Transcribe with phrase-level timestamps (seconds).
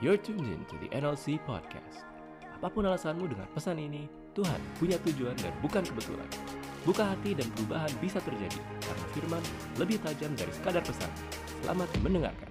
[0.00, 2.08] You're tuned in to the NLC Podcast.
[2.56, 6.24] Apa pun alasanmu dengan pesan ini, Tuhan punya tujuan dan bukan kebetulan.
[6.88, 9.44] Buka hati dan perubahan bisa terjadi karena firman
[9.76, 11.12] lebih tajam dari sekadar pesan.
[11.60, 12.48] Selamat mendengarkan.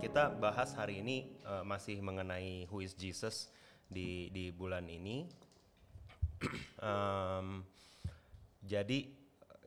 [0.00, 3.52] Kita bahas hari ini uh, masih mengenai Who is Jesus
[3.90, 5.26] di di bulan ini.
[6.80, 7.60] Em,
[8.64, 8.98] jadi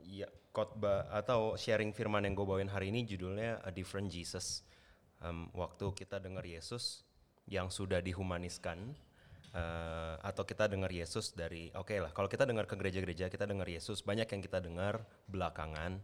[0.07, 4.65] ya khotbah atau sharing firman yang gue bawain hari ini judulnya A Different Jesus.
[5.21, 7.05] Em, waktu kita dengar Yesus
[7.45, 8.95] yang sudah dihumaniskan
[9.51, 13.67] eh, atau kita dengar Yesus dari oke lah kalau kita dengar ke gereja-gereja kita dengar
[13.67, 15.99] Yesus banyak yang kita dengar belakangan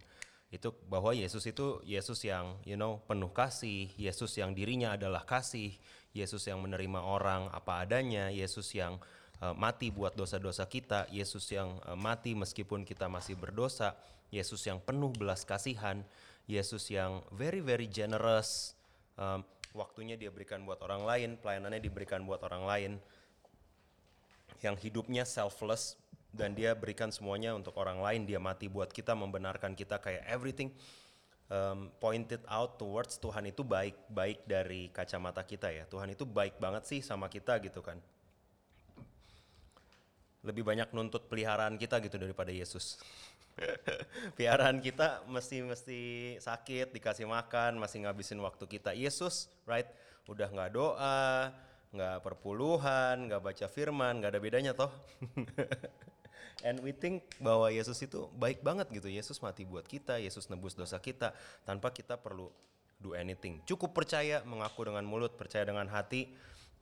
[0.49, 5.77] itu bahwa Yesus itu Yesus yang you know penuh kasih, Yesus yang dirinya adalah kasih,
[6.13, 8.97] Yesus yang menerima orang apa adanya, Yesus yang
[9.41, 13.93] uh, mati buat dosa-dosa kita, Yesus yang uh, mati meskipun kita masih berdosa,
[14.33, 16.01] Yesus yang penuh belas kasihan,
[16.49, 18.73] Yesus yang very very generous,
[19.17, 19.45] um,
[19.77, 22.91] waktunya dia berikan buat orang lain, pelayanannya diberikan buat orang lain,
[24.65, 25.95] yang hidupnya selfless
[26.29, 30.69] dan dia berikan semuanya untuk orang lain dia mati buat kita membenarkan kita kayak everything
[31.49, 35.83] um, pointed out towards Tuhan itu baik baik dari kacamata kita ya.
[35.89, 37.97] Tuhan itu baik banget sih sama kita gitu kan.
[40.45, 42.95] Lebih banyak nuntut peliharaan kita gitu daripada Yesus.
[44.39, 45.99] Peliharaan kita mesti mesti
[46.39, 48.95] sakit dikasih makan masih ngabisin waktu kita.
[48.95, 49.89] Yesus right
[50.29, 51.51] udah nggak doa
[51.89, 54.93] nggak perpuluhan nggak baca firman nggak ada bedanya toh
[56.59, 59.07] And we think bahwa Yesus itu baik banget gitu.
[59.07, 61.31] Yesus mati buat kita, Yesus nebus dosa kita
[61.63, 62.51] tanpa kita perlu
[62.99, 63.63] do anything.
[63.63, 66.27] Cukup percaya, mengaku dengan mulut, percaya dengan hati,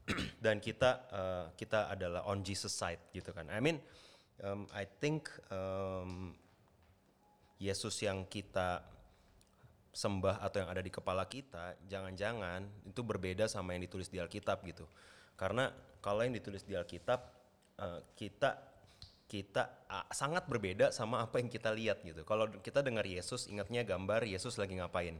[0.45, 3.45] dan kita uh, kita adalah on Jesus side gitu kan.
[3.53, 3.77] I mean,
[4.41, 6.33] um, I think um,
[7.61, 8.81] Yesus yang kita
[9.93, 14.61] sembah atau yang ada di kepala kita, jangan-jangan itu berbeda sama yang ditulis di Alkitab
[14.65, 14.85] gitu.
[15.37, 15.69] Karena
[16.01, 17.19] kalau yang ditulis di Alkitab,
[17.81, 18.76] uh, kita
[19.27, 19.67] kita
[20.15, 22.23] sangat berbeda sama apa yang kita lihat gitu.
[22.23, 25.19] Kalau kita dengar Yesus, ingatnya gambar Yesus lagi ngapain?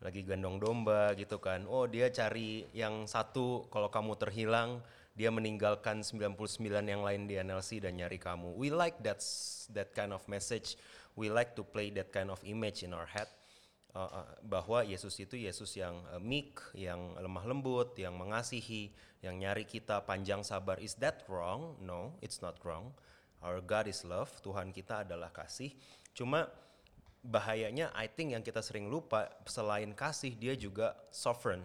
[0.00, 1.66] Lagi gendong domba gitu kan.
[1.66, 4.80] Oh, dia cari yang satu kalau kamu terhilang,
[5.18, 6.48] dia meninggalkan 99
[6.86, 8.54] yang lain di NLC dan nyari kamu.
[8.54, 9.20] We like that
[9.74, 10.78] that kind of message.
[11.18, 13.28] We like to play that kind of image in our head.
[13.90, 19.34] Uh, uh, bahwa Yesus itu Yesus yang uh, meek, yang lemah lembut, yang mengasihi, yang
[19.34, 20.78] nyari kita panjang sabar.
[20.78, 21.74] Is that wrong?
[21.82, 22.94] No, it's not wrong.
[23.40, 25.72] Our God is love, Tuhan kita adalah kasih.
[26.12, 26.48] Cuma
[27.20, 31.64] bahayanya I think yang kita sering lupa selain kasih dia juga sovereign,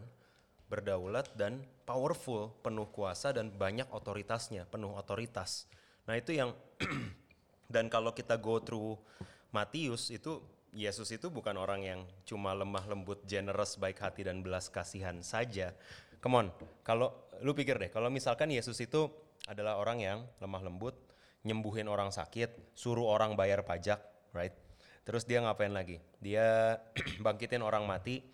[0.67, 5.67] berdaulat dan powerful, penuh kuasa dan banyak otoritasnya, penuh otoritas.
[6.07, 6.51] Nah, itu yang
[7.73, 8.99] dan kalau kita go through
[9.51, 10.43] Matius itu
[10.75, 15.71] Yesus itu bukan orang yang cuma lemah lembut, generous, baik hati dan belas kasihan saja.
[16.19, 16.47] Come on,
[16.83, 19.07] kalau lu pikir deh, kalau misalkan Yesus itu
[19.47, 20.99] adalah orang yang lemah lembut,
[21.45, 24.01] nyembuhin orang sakit, suruh orang bayar pajak,
[24.33, 24.51] right?
[25.05, 26.01] Terus dia ngapain lagi?
[26.17, 26.81] Dia
[27.25, 28.25] bangkitin orang mati,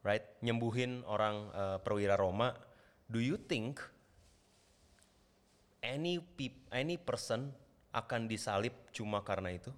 [0.00, 0.24] right?
[0.40, 2.56] Nyembuhin orang uh, perwira Roma.
[3.04, 3.84] Do you think
[5.84, 7.52] any peop, any person
[7.92, 9.68] akan disalib cuma karena itu?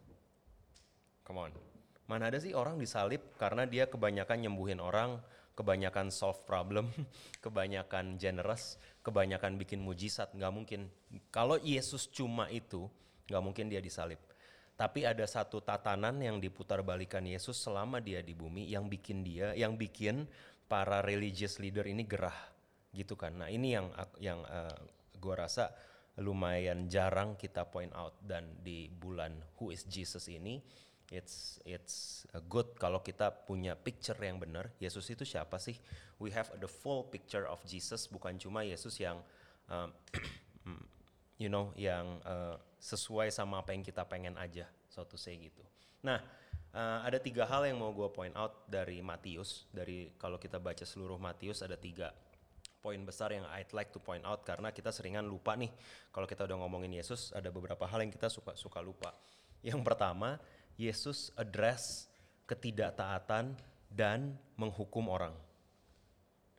[1.27, 1.70] Come on.
[2.11, 5.23] Mana ada sih orang disalib karena dia kebanyakan nyembuhin orang,
[5.55, 6.91] kebanyakan solve problem,
[7.45, 10.91] kebanyakan generous, kebanyakan bikin mujizat, nggak mungkin.
[11.31, 12.91] Kalau Yesus cuma itu,
[13.31, 14.19] nggak mungkin dia disalib.
[14.75, 19.55] Tapi ada satu tatanan yang diputar balikan Yesus selama dia di bumi yang bikin dia,
[19.55, 20.27] yang bikin
[20.67, 22.51] para religious leader ini gerah,
[22.91, 23.39] gitu kan.
[23.39, 23.87] Nah ini yang
[24.19, 24.75] yang uh,
[25.15, 25.71] gue rasa
[26.19, 30.59] lumayan jarang kita point out dan di bulan Who is Jesus ini
[31.11, 35.75] it's it's good kalau kita punya picture yang benar Yesus itu siapa sih?
[36.23, 39.19] We have the full picture of Jesus bukan cuma Yesus yang
[39.67, 39.91] uh,
[41.43, 45.67] you know yang uh, sesuai sama apa yang kita pengen aja so to say gitu.
[46.07, 46.23] Nah
[46.71, 50.87] uh, ada tiga hal yang mau gue point out dari Matius dari kalau kita baca
[50.87, 52.15] seluruh Matius ada tiga
[52.81, 55.69] poin besar yang I'd like to point out karena kita seringan lupa nih.
[56.15, 59.13] Kalau kita udah ngomongin Yesus ada beberapa hal yang kita suka suka lupa.
[59.61, 60.41] Yang pertama
[60.81, 62.09] Yesus address
[62.49, 63.53] ketidaktaatan
[63.93, 65.37] dan menghukum orang.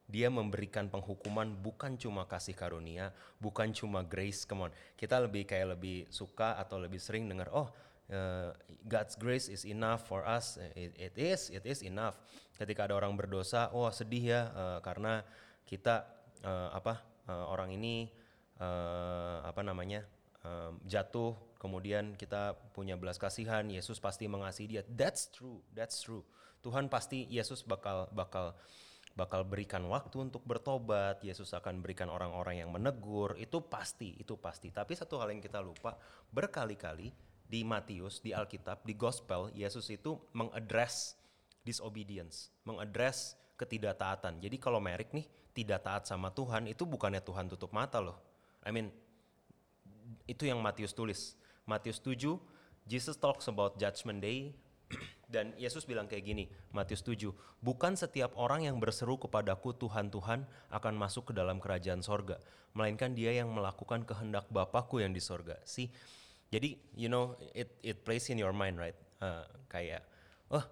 [0.05, 3.09] Dia memberikan penghukuman bukan cuma kasih karunia,
[3.41, 4.45] bukan cuma grace.
[4.45, 7.71] Come on, kita lebih kayak lebih suka atau lebih sering dengar, oh
[8.11, 8.53] uh,
[8.85, 10.59] God's grace is enough for us.
[10.75, 12.19] It, it is, it is enough.
[12.59, 15.25] Ketika ada orang berdosa, oh sedih ya uh, karena
[15.65, 16.05] kita
[16.43, 16.99] uh, apa
[17.31, 18.11] uh, orang ini
[18.61, 20.05] eh, apa namanya
[20.45, 24.81] em, jatuh, kemudian kita punya belas kasihan, Yesus pasti mengasihi dia.
[24.89, 26.25] That's true, that's true.
[26.65, 28.57] Tuhan pasti Yesus bakal bakal
[29.13, 34.73] bakal berikan waktu untuk bertobat, Yesus akan berikan orang-orang yang menegur, itu pasti, itu pasti.
[34.73, 35.99] Tapi satu hal yang kita lupa,
[36.33, 37.11] berkali-kali
[37.45, 41.19] di Matius, di Alkitab, di Gospel, Yesus itu mengadres
[41.61, 44.39] disobedience, mengadres ketidaktaatan.
[44.39, 48.15] Jadi kalau Merrick nih tidak taat sama Tuhan, itu bukannya Tuhan tutup mata loh.
[48.63, 48.87] I mean,
[50.23, 51.35] itu yang Matius tulis.
[51.65, 52.37] Matius 7,
[52.89, 54.53] Jesus talks about judgment day
[55.33, 57.31] dan Yesus bilang kayak gini, Matius 7,
[57.63, 60.43] bukan setiap orang yang berseru kepadaku Tuhan Tuhan
[60.73, 62.35] akan masuk ke dalam kerajaan sorga,
[62.75, 65.55] melainkan dia yang melakukan kehendak Bapakku yang di sorga.
[65.63, 65.87] See,
[66.51, 70.01] jadi you know it it plays in your mind right, Uh, kayak,
[70.49, 70.65] oh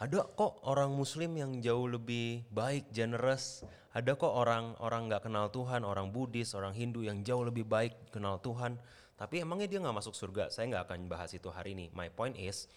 [0.00, 3.62] ada kok orang Muslim yang jauh lebih baik, generous.
[3.94, 8.10] Ada kok orang orang nggak kenal Tuhan, orang Buddhis, orang Hindu yang jauh lebih baik
[8.10, 8.80] kenal Tuhan.
[9.20, 10.48] Tapi emangnya dia nggak masuk surga?
[10.48, 11.92] Saya nggak akan bahas itu hari ini.
[11.92, 12.72] My point is,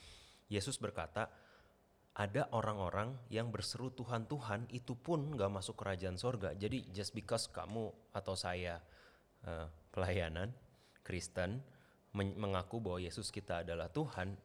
[0.51, 1.31] Yesus berkata,
[2.13, 6.51] ada orang-orang yang berseru Tuhan Tuhan itu pun nggak masuk kerajaan sorga.
[6.51, 8.83] Jadi just because kamu atau saya
[9.47, 10.51] eh, pelayanan
[10.99, 11.63] Kristen
[12.11, 14.37] men- mengaku bahwa Yesus kita adalah Tuhan,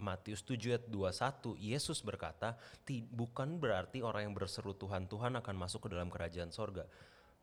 [0.00, 5.54] Matius 7 ayat 21, Yesus berkata, "Ti- bukan berarti orang yang berseru Tuhan Tuhan akan
[5.54, 6.88] masuk ke dalam kerajaan sorga.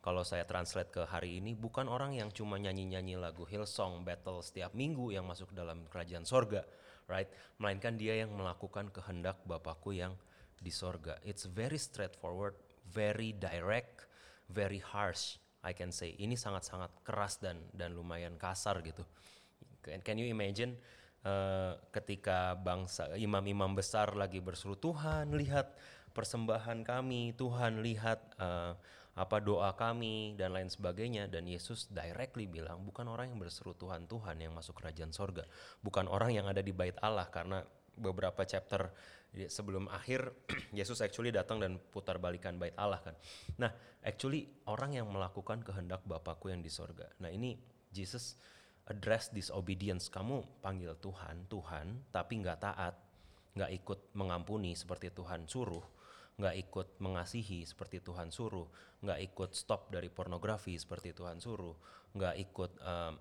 [0.01, 4.73] Kalau saya translate ke hari ini, bukan orang yang cuma nyanyi-nyanyi lagu Hillsong Battle setiap
[4.73, 6.65] minggu yang masuk dalam kerajaan sorga,
[7.05, 7.29] right?
[7.61, 10.17] Melainkan dia yang melakukan kehendak Bapakku yang
[10.57, 11.21] di sorga.
[11.21, 12.57] It's very straightforward,
[12.89, 14.09] very direct,
[14.49, 15.37] very harsh.
[15.61, 19.05] I can say ini sangat-sangat keras dan dan lumayan kasar gitu.
[19.85, 20.77] Can, can you imagine
[21.21, 25.77] eh, ketika bangsa imam-imam besar lagi berseru Tuhan lihat
[26.17, 28.73] persembahan kami, Tuhan lihat eh,
[29.11, 34.07] apa doa kami dan lain sebagainya dan Yesus directly bilang bukan orang yang berseru Tuhan
[34.07, 35.43] Tuhan yang masuk kerajaan sorga,
[35.83, 37.59] bukan orang yang ada di bait Allah karena
[37.91, 38.87] beberapa chapter
[39.31, 40.31] sebelum akhir
[40.79, 43.15] Yesus actually datang dan putar balikan bait Allah kan.
[43.59, 43.71] Nah,
[44.03, 47.07] actually orang yang melakukan kehendak Bapakku yang di sorga.
[47.23, 47.55] Nah, ini
[47.91, 48.35] Jesus
[48.87, 50.11] address disobedience.
[50.11, 52.95] Kamu panggil Tuhan, Tuhan, tapi nggak taat,
[53.55, 55.83] nggak ikut mengampuni seperti Tuhan suruh,
[56.39, 58.67] nggak ikut mengasihi seperti Tuhan suruh,
[59.03, 61.75] nggak ikut stop dari pornografi seperti Tuhan suruh,
[62.15, 63.13] nggak ikut um,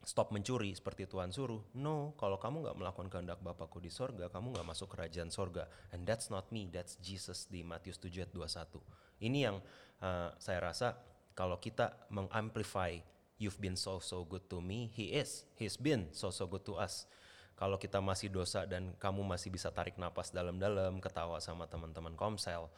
[0.00, 1.60] stop mencuri seperti Tuhan suruh.
[1.76, 5.68] No, kalau kamu nggak melakukan kehendak Bapakku di sorga, kamu nggak masuk kerajaan sorga.
[5.92, 8.80] And that's not me, that's Jesus di Matius 7 ayat 21.
[9.20, 9.56] Ini yang
[10.00, 10.96] uh, saya rasa
[11.36, 12.96] kalau kita mengamplify
[13.40, 16.76] you've been so so good to me, he is, he's been so so good to
[16.76, 17.04] us.
[17.60, 22.72] Kalau kita masih dosa dan kamu masih bisa tarik napas dalam-dalam, ketawa sama teman-teman komsel,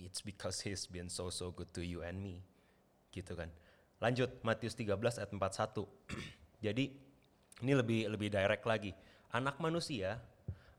[0.00, 2.40] it's because he's been so so good to you and me.
[3.12, 3.52] Gitu kan.
[4.00, 5.84] Lanjut Matius 13 ayat 41.
[6.64, 6.84] Jadi
[7.60, 8.96] ini lebih lebih direct lagi.
[9.28, 10.24] Anak manusia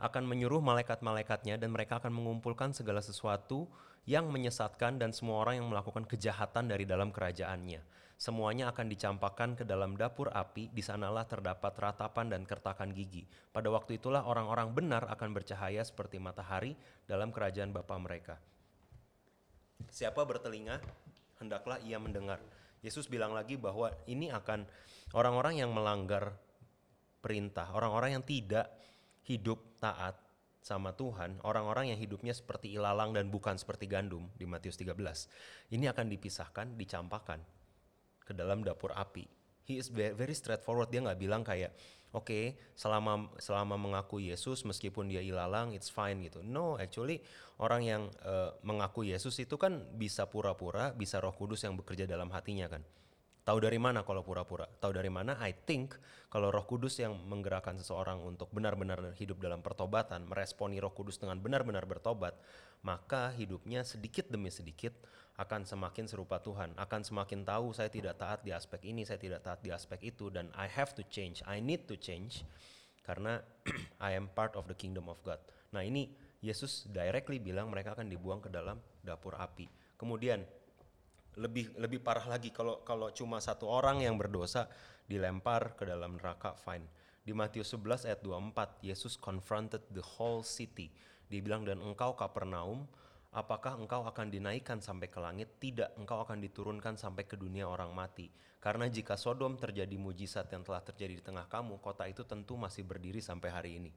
[0.02, 3.70] akan menyuruh malaikat-malaikatnya dan mereka akan mengumpulkan segala sesuatu
[4.10, 7.80] yang menyesatkan dan semua orang yang melakukan kejahatan dari dalam kerajaannya.
[8.16, 13.26] Semuanya akan dicampakkan ke dalam dapur api, di sanalah terdapat ratapan dan kertakan gigi.
[13.52, 16.78] Pada waktu itulah orang-orang benar akan bercahaya seperti matahari
[17.10, 18.40] dalam kerajaan Bapa mereka.
[19.92, 20.80] Siapa bertelinga,
[21.42, 22.40] hendaklah ia mendengar.
[22.84, 24.68] Yesus bilang lagi bahwa ini akan
[25.16, 26.36] orang-orang yang melanggar
[27.24, 28.68] perintah, orang-orang yang tidak
[29.24, 30.20] hidup taat
[30.64, 34.96] sama Tuhan, orang-orang yang hidupnya seperti ilalang dan bukan seperti gandum di Matius 13.
[35.76, 37.44] Ini akan dipisahkan, dicampakkan
[38.24, 39.28] ke dalam dapur api.
[39.64, 40.92] He is ve- very straightforward.
[40.92, 41.72] Dia nggak bilang kayak,
[42.12, 46.44] oke, selama selama mengaku Yesus meskipun dia ilalang, it's fine gitu.
[46.44, 47.24] No, actually
[47.64, 52.28] orang yang eh, mengaku Yesus itu kan bisa pura-pura, bisa Roh Kudus yang bekerja dalam
[52.32, 52.84] hatinya kan.
[53.44, 54.64] Tahu dari mana kalau pura-pura?
[54.64, 55.36] Tahu dari mana?
[55.44, 56.00] I think
[56.32, 61.44] kalau Roh Kudus yang menggerakkan seseorang untuk benar-benar hidup dalam pertobatan, meresponi Roh Kudus dengan
[61.44, 62.40] benar-benar bertobat,
[62.88, 64.96] maka hidupnya sedikit demi sedikit
[65.34, 69.42] akan semakin serupa Tuhan, akan semakin tahu saya tidak taat di aspek ini, saya tidak
[69.42, 72.46] taat di aspek itu dan I have to change, I need to change
[73.02, 73.42] karena
[74.08, 75.42] I am part of the kingdom of God.
[75.74, 76.14] Nah, ini
[76.44, 79.66] Yesus directly bilang mereka akan dibuang ke dalam dapur api.
[79.98, 80.46] Kemudian
[81.34, 84.70] lebih lebih parah lagi kalau kalau cuma satu orang yang berdosa
[85.10, 86.86] dilempar ke dalam neraka fine.
[87.24, 90.92] Di Matius 11 ayat 24 Yesus confronted the whole city.
[91.32, 92.86] Dia bilang dan engkau Kapernaum
[93.34, 95.58] apakah engkau akan dinaikkan sampai ke langit?
[95.58, 98.30] Tidak, engkau akan diturunkan sampai ke dunia orang mati.
[98.64, 102.88] Karena jika Sodom terjadi mujizat yang telah terjadi di tengah kamu, kota itu tentu masih
[102.88, 103.92] berdiri sampai hari ini.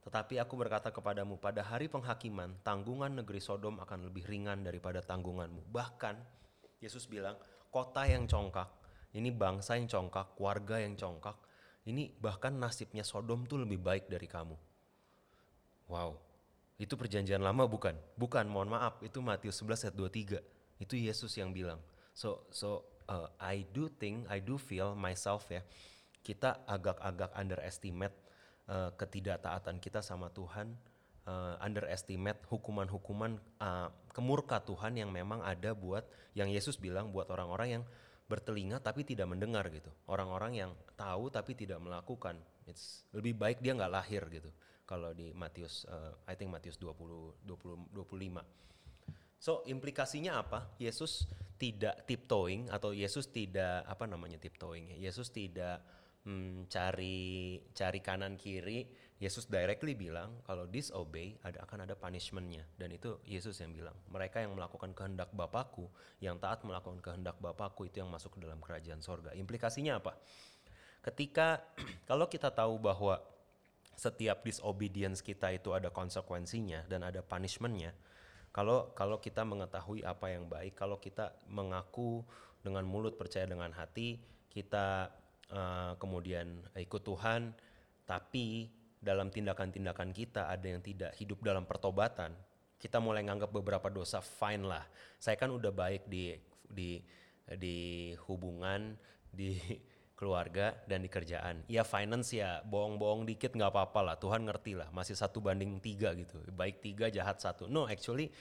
[0.00, 5.68] Tetapi aku berkata kepadamu, pada hari penghakiman, tanggungan negeri Sodom akan lebih ringan daripada tanggunganmu.
[5.68, 6.16] Bahkan
[6.80, 7.36] Yesus bilang,
[7.68, 8.70] kota yang congkak,
[9.12, 11.36] ini bangsa yang congkak, warga yang congkak.
[11.84, 14.56] Ini bahkan nasibnya Sodom tuh lebih baik dari kamu.
[15.88, 16.20] Wow,
[16.78, 17.98] itu perjanjian lama bukan?
[18.14, 19.94] Bukan, mohon maaf, itu Matius 11 ayat
[20.40, 20.82] 23.
[20.82, 21.82] Itu Yesus yang bilang.
[22.14, 25.66] So, so uh, I do think, I do feel myself ya,
[26.22, 28.14] kita agak-agak underestimate
[28.70, 30.70] uh, ketidaktaatan kita sama Tuhan
[31.28, 37.80] uh, underestimate hukuman-hukuman uh, kemurka Tuhan yang memang ada buat yang Yesus bilang buat orang-orang
[37.80, 37.84] yang
[38.28, 39.88] bertelinga tapi tidak mendengar gitu.
[40.08, 42.36] Orang-orang yang tahu tapi tidak melakukan.
[42.68, 44.52] It's lebih baik dia nggak lahir gitu.
[44.88, 48.40] Kalau di Matius uh, I think Matius 20 20 25.
[49.36, 50.72] So implikasinya apa?
[50.80, 51.28] Yesus
[51.60, 55.12] tidak tiptoeing atau Yesus tidak apa namanya tiptoeing ya.
[55.12, 55.84] Yesus tidak
[56.24, 62.94] hmm, cari cari kanan kiri Yesus directly bilang kalau disobey ada akan ada punishmentnya dan
[62.94, 65.90] itu Yesus yang bilang mereka yang melakukan kehendak Bapakku
[66.22, 70.14] yang taat melakukan kehendak Bapakku itu yang masuk ke dalam kerajaan sorga implikasinya apa
[71.02, 71.66] ketika
[72.10, 73.18] kalau kita tahu bahwa
[73.98, 77.90] setiap disobedience kita itu ada konsekuensinya dan ada punishmentnya
[78.54, 82.22] kalau kalau kita mengetahui apa yang baik kalau kita mengaku
[82.62, 84.22] dengan mulut percaya dengan hati
[84.54, 85.10] kita
[85.50, 87.58] uh, kemudian ikut Tuhan
[88.06, 92.34] tapi dalam tindakan-tindakan kita ada yang tidak hidup dalam pertobatan,
[92.80, 94.84] kita mulai nganggap beberapa dosa fine lah.
[95.22, 96.34] Saya kan udah baik di
[96.66, 96.98] di
[97.46, 97.78] di
[98.26, 98.98] hubungan,
[99.30, 99.54] di
[100.18, 101.62] keluarga dan di kerjaan.
[101.70, 104.16] Ya finance ya bohong-bohong dikit nggak apa-apa lah.
[104.18, 104.90] Tuhan ngerti lah.
[104.90, 106.42] Masih satu banding tiga gitu.
[106.50, 107.70] Baik tiga jahat satu.
[107.70, 108.34] No actually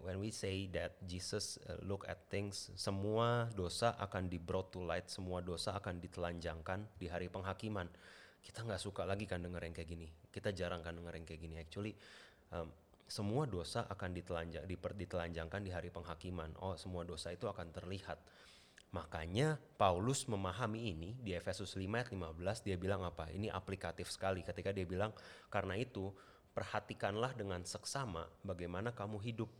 [0.00, 4.80] when we say that Jesus uh, look at things, semua dosa akan di brought to
[4.80, 7.90] light, semua dosa akan ditelanjangkan di hari penghakiman
[8.40, 11.40] kita nggak suka lagi kan denger yang kayak gini kita jarang kan denger yang kayak
[11.40, 11.92] gini actually
[12.56, 12.68] um,
[13.10, 18.18] semua dosa akan ditelanjang diper, ditelanjangkan di hari penghakiman oh semua dosa itu akan terlihat
[18.90, 24.42] makanya Paulus memahami ini di Efesus 5 ayat 15 dia bilang apa ini aplikatif sekali
[24.42, 25.14] ketika dia bilang
[25.46, 26.10] karena itu
[26.50, 29.50] perhatikanlah dengan seksama bagaimana kamu hidup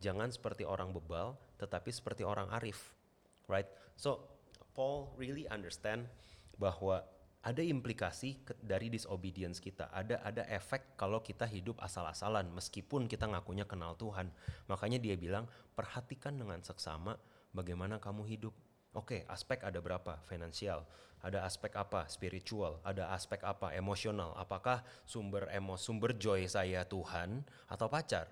[0.00, 2.96] jangan seperti orang bebal tetapi seperti orang arif
[3.44, 4.24] right so
[4.72, 6.08] Paul really understand
[6.56, 7.04] bahwa
[7.42, 9.88] ada implikasi dari disobedience kita.
[9.94, 14.28] Ada ada efek kalau kita hidup asal-asalan meskipun kita ngakunya kenal Tuhan.
[14.66, 15.46] Makanya dia bilang,
[15.78, 17.16] "Perhatikan dengan seksama
[17.54, 18.54] bagaimana kamu hidup."
[18.96, 20.20] Oke, aspek ada berapa?
[20.24, 20.84] Finansial.
[21.20, 22.06] Ada aspek apa?
[22.06, 22.78] Spiritual.
[22.86, 23.74] Ada aspek apa?
[23.74, 24.32] Emosional.
[24.38, 28.30] Apakah sumber emo sumber joy saya Tuhan atau pacar?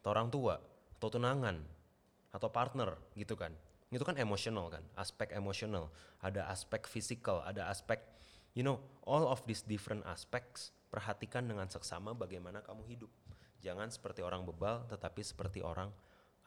[0.00, 0.56] Atau orang tua?
[0.96, 1.60] Atau tunangan?
[2.30, 3.52] Atau partner gitu kan?
[3.90, 4.84] Itu kan emosional kan?
[4.94, 5.90] Aspek emosional.
[6.22, 7.98] Ada aspek fisikal, ada aspek
[8.50, 13.10] You know, all of these different aspects, perhatikan dengan seksama bagaimana kamu hidup.
[13.62, 15.94] Jangan seperti orang bebal, tetapi seperti orang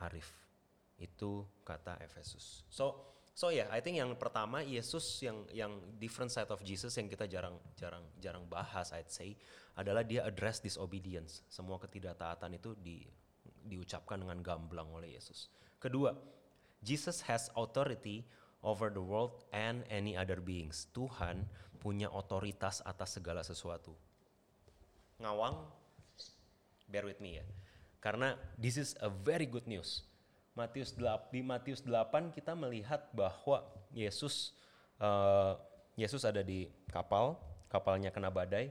[0.04, 0.28] arif.
[1.00, 2.68] Itu kata Efesus.
[2.68, 6.94] So, so ya, yeah, I think yang pertama Yesus yang yang different side of Jesus
[6.96, 9.38] yang kita jarang jarang jarang bahas, I'd say,
[9.78, 11.42] adalah dia address disobedience.
[11.50, 13.04] Semua ketidaktaatan itu di
[13.64, 15.50] diucapkan dengan gamblang oleh Yesus.
[15.80, 16.14] Kedua,
[16.84, 18.28] Jesus has authority
[18.64, 20.88] over the world and any other beings.
[20.92, 21.48] Tuhan
[21.80, 23.92] punya otoritas atas segala sesuatu.
[25.20, 25.64] Ngawang,
[26.88, 27.46] bear with me ya.
[28.04, 30.04] Karena this is a very good news.
[30.54, 34.54] Matius 8, di Matius 8 kita melihat bahwa Yesus
[35.02, 35.58] uh,
[35.98, 37.38] Yesus ada di kapal,
[37.70, 38.70] kapalnya kena badai.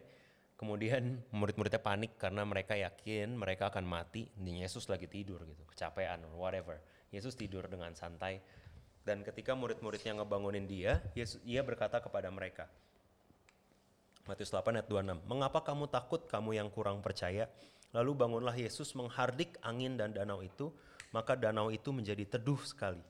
[0.54, 4.30] Kemudian murid-muridnya panik karena mereka yakin mereka akan mati.
[4.38, 6.78] Dan Yesus lagi tidur gitu, kecapean whatever.
[7.10, 8.38] Yesus tidur dengan santai.
[9.02, 12.70] Dan ketika murid-muridnya ngebangunin dia, Yesus, ia berkata kepada mereka,
[14.30, 15.26] Matius 8 ayat 26.
[15.26, 17.50] Mengapa kamu takut kamu yang kurang percaya?
[17.90, 20.70] Lalu bangunlah Yesus menghardik angin dan danau itu,
[21.12, 23.00] maka danau itu menjadi teduh sekali.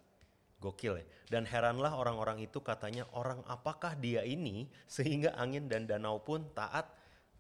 [0.63, 1.07] Gokil ya.
[1.27, 6.87] Dan heranlah orang-orang itu katanya, orang apakah dia ini sehingga angin dan danau pun taat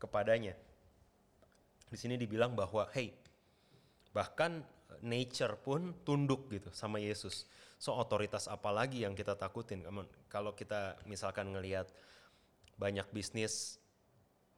[0.02, 0.59] kepadanya.
[1.87, 3.14] Di sini dibilang bahwa, hey,
[4.11, 4.66] bahkan
[5.02, 7.47] nature pun tunduk gitu sama Yesus.
[7.78, 9.87] So otoritas apa lagi yang kita takutin?
[10.31, 11.90] Kalau kita misalkan ngelihat
[12.78, 13.78] banyak bisnis,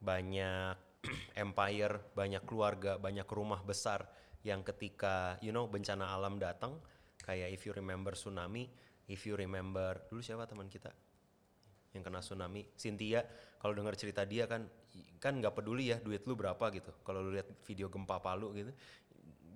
[0.00, 0.76] banyak
[1.44, 4.08] empire, banyak keluarga, banyak rumah besar
[4.44, 6.76] yang ketika you know bencana alam datang
[7.24, 8.68] kayak if you remember tsunami,
[9.08, 10.92] if you remember dulu siapa teman kita
[11.96, 13.22] yang kena tsunami, Cynthia,
[13.56, 14.66] kalau dengar cerita dia kan
[15.22, 16.90] kan nggak peduli ya duit lu berapa gitu.
[17.06, 18.70] Kalau lu lihat video gempa Palu gitu,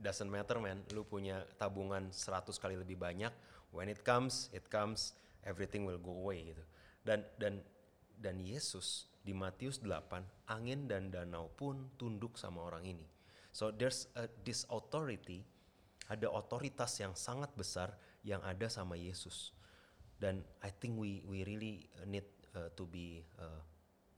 [0.00, 3.35] doesn't matter man, lu punya tabungan 100 kali lebih banyak,
[3.75, 5.12] when it comes, it comes,
[5.45, 6.64] everything will go away gitu.
[7.02, 7.61] Dan dan
[8.18, 13.17] dan Yesus di Matius 8 angin dan danau pun tunduk sama orang ini.
[13.52, 15.44] So there's a, this authority,
[16.08, 19.56] ada otoritas yang sangat besar yang ada sama Yesus.
[20.18, 23.62] Dan I think we we really need uh, to be uh,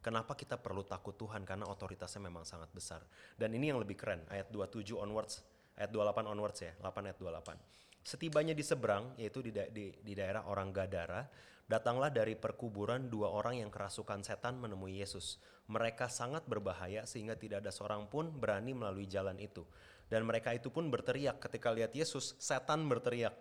[0.00, 1.44] Kenapa kita perlu takut Tuhan?
[1.44, 3.04] Karena otoritasnya memang sangat besar.
[3.36, 5.44] Dan ini yang lebih keren, ayat 27 onwards,
[5.76, 7.60] ayat 28 onwards ya, 8 ayat 28.
[8.00, 11.28] Setibanya di seberang, yaitu di, da di, di daerah orang Gadara,
[11.70, 15.38] datanglah dari perkuburan dua orang yang kerasukan setan menemui Yesus.
[15.70, 19.62] Mereka sangat berbahaya sehingga tidak ada seorang pun berani melalui jalan itu.
[20.10, 23.38] Dan mereka itu pun berteriak ketika lihat Yesus, setan berteriak,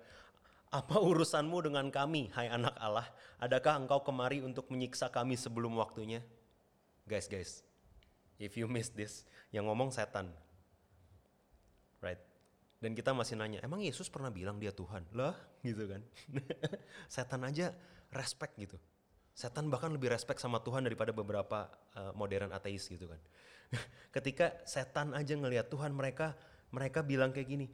[0.70, 3.10] apa urusanmu dengan kami, hai anak Allah?
[3.42, 6.22] Adakah engkau kemari untuk menyiksa kami sebelum waktunya?
[7.10, 7.66] Guys, guys,
[8.38, 10.30] if you miss this, yang ngomong setan.
[12.06, 12.22] Right?
[12.78, 15.10] Dan kita masih nanya, emang Yesus pernah bilang dia Tuhan?
[15.18, 15.34] Lah,
[15.66, 16.06] gitu kan.
[17.10, 17.74] setan aja
[18.14, 18.78] respect gitu.
[19.34, 23.22] Setan bahkan lebih respect sama Tuhan daripada beberapa uh, modern ateis gitu kan.
[24.16, 26.36] Ketika setan aja ngelihat Tuhan mereka
[26.70, 27.68] mereka bilang kayak gini,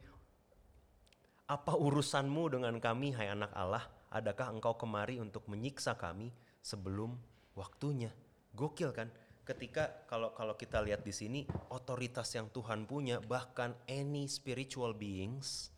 [1.50, 3.84] apa urusanmu dengan kami hai anak Allah?
[4.14, 6.30] Adakah engkau kemari untuk menyiksa kami
[6.62, 7.18] sebelum
[7.58, 8.14] waktunya?
[8.54, 9.10] Gokil kan?
[9.46, 11.40] ketika kalau kalau kita lihat di sini
[11.70, 15.70] otoritas yang Tuhan punya bahkan any spiritual beings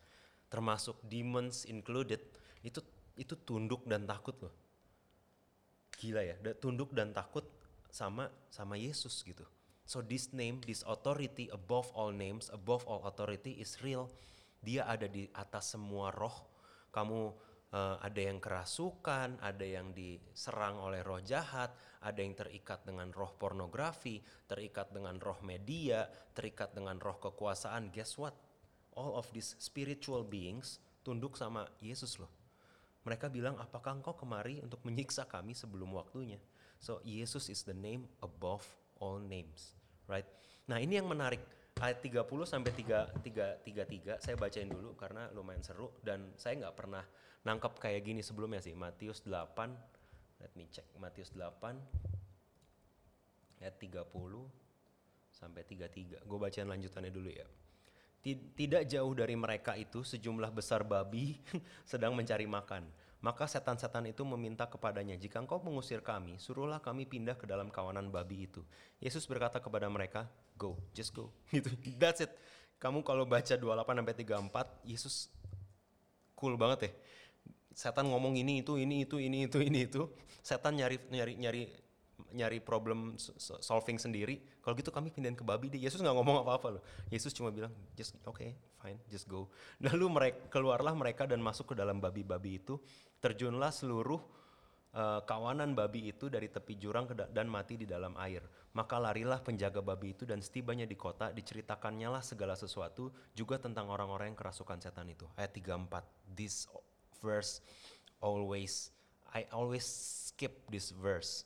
[0.49, 2.25] termasuk demons included
[2.65, 2.81] itu
[3.19, 4.55] itu tunduk dan takut loh
[5.99, 7.45] gila ya tunduk dan takut
[7.91, 9.43] sama sama Yesus gitu
[9.83, 14.07] so this name this authority above all names above all authority is real
[14.63, 16.47] dia ada di atas semua roh
[16.95, 17.35] kamu
[17.73, 21.73] uh, ada yang kerasukan, ada yang diserang oleh roh jahat,
[22.05, 27.93] ada yang terikat dengan roh pornografi, terikat dengan roh media, terikat dengan roh kekuasaan.
[27.93, 28.35] Guess what?
[28.97, 32.31] All of these spiritual beings tunduk sama Yesus loh.
[33.09, 36.37] Mereka bilang, apakah engkau kemari untuk menyiksa kami sebelum waktunya?
[36.77, 38.69] So, Yesus is the name above
[39.00, 39.73] all names.
[40.05, 40.29] Right?
[40.69, 41.41] Nah, ini yang menarik
[41.81, 46.77] ayat 30 sampai 3, 3, 33 saya bacain dulu karena lumayan seru dan saya nggak
[46.77, 47.05] pernah
[47.47, 48.77] nangkep kayak gini sebelumnya sih.
[48.77, 50.85] Matius 8, let me check.
[51.01, 54.05] Matius 8 ayat 30
[55.33, 56.29] sampai 33.
[56.29, 57.49] Gue bacain lanjutannya dulu ya.
[58.35, 61.38] Tidak jauh dari mereka itu sejumlah besar babi
[61.91, 62.85] sedang mencari makan.
[63.19, 68.14] Maka setan-setan itu meminta kepadanya, jika engkau mengusir kami, suruhlah kami pindah ke dalam kawanan
[68.14, 68.62] babi itu.
[69.03, 71.35] Yesus berkata kepada mereka, go, just go.
[71.55, 71.67] Gitu.
[71.99, 72.31] That's it.
[72.79, 75.35] Kamu kalau baca 28 sampai 34, Yesus
[76.38, 76.93] cool banget ya
[77.79, 80.11] setan ngomong ini itu ini itu ini itu ini itu
[80.43, 81.62] setan nyari nyari nyari
[82.35, 85.81] nyari problem solving sendiri kalau gitu kami pindahin ke babi deh.
[85.81, 86.83] Yesus nggak ngomong apa-apa loh.
[87.09, 89.48] Yesus cuma bilang just oke okay, fine just go.
[89.87, 92.76] Lalu mereka keluarlah mereka dan masuk ke dalam babi-babi itu.
[93.18, 94.20] Terjunlah seluruh
[94.94, 98.44] uh, kawanan babi itu dari tepi jurang dan mati di dalam air.
[98.76, 103.90] Maka larilah penjaga babi itu dan setibanya di kota diceritakannya lah segala sesuatu juga tentang
[103.90, 105.26] orang-orang yang kerasukan setan itu.
[105.35, 106.68] Ayat 34 this
[107.18, 107.64] verse
[108.22, 108.94] always
[109.35, 111.44] I always skip this verse.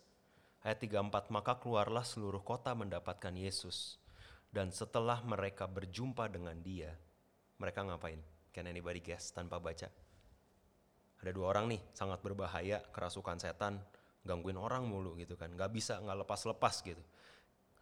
[0.63, 3.99] Ayat 34, maka keluarlah seluruh kota mendapatkan Yesus.
[4.47, 6.95] Dan setelah mereka berjumpa dengan dia,
[7.59, 8.23] mereka ngapain?
[8.55, 9.91] Can anybody guess tanpa baca?
[11.19, 13.83] Ada dua orang nih, sangat berbahaya, kerasukan setan,
[14.23, 15.51] gangguin orang mulu gitu kan.
[15.59, 17.03] Gak bisa, gak lepas-lepas gitu.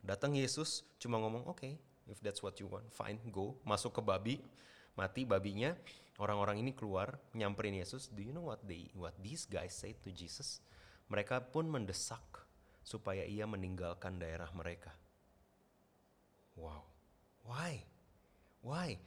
[0.01, 1.77] Datang Yesus cuma ngomong, oke, okay,
[2.09, 3.61] if that's what you want, fine, go.
[3.69, 4.41] Masuk ke babi,
[4.97, 5.77] mati babinya,
[6.17, 8.09] orang-orang ini keluar nyamperin Yesus.
[8.09, 10.65] Do you know what they what these guys say to Jesus?
[11.13, 12.49] Mereka pun mendesak
[12.91, 14.91] supaya ia meninggalkan daerah mereka.
[16.59, 16.83] Wow.
[17.47, 17.87] Why?
[18.67, 18.99] Why?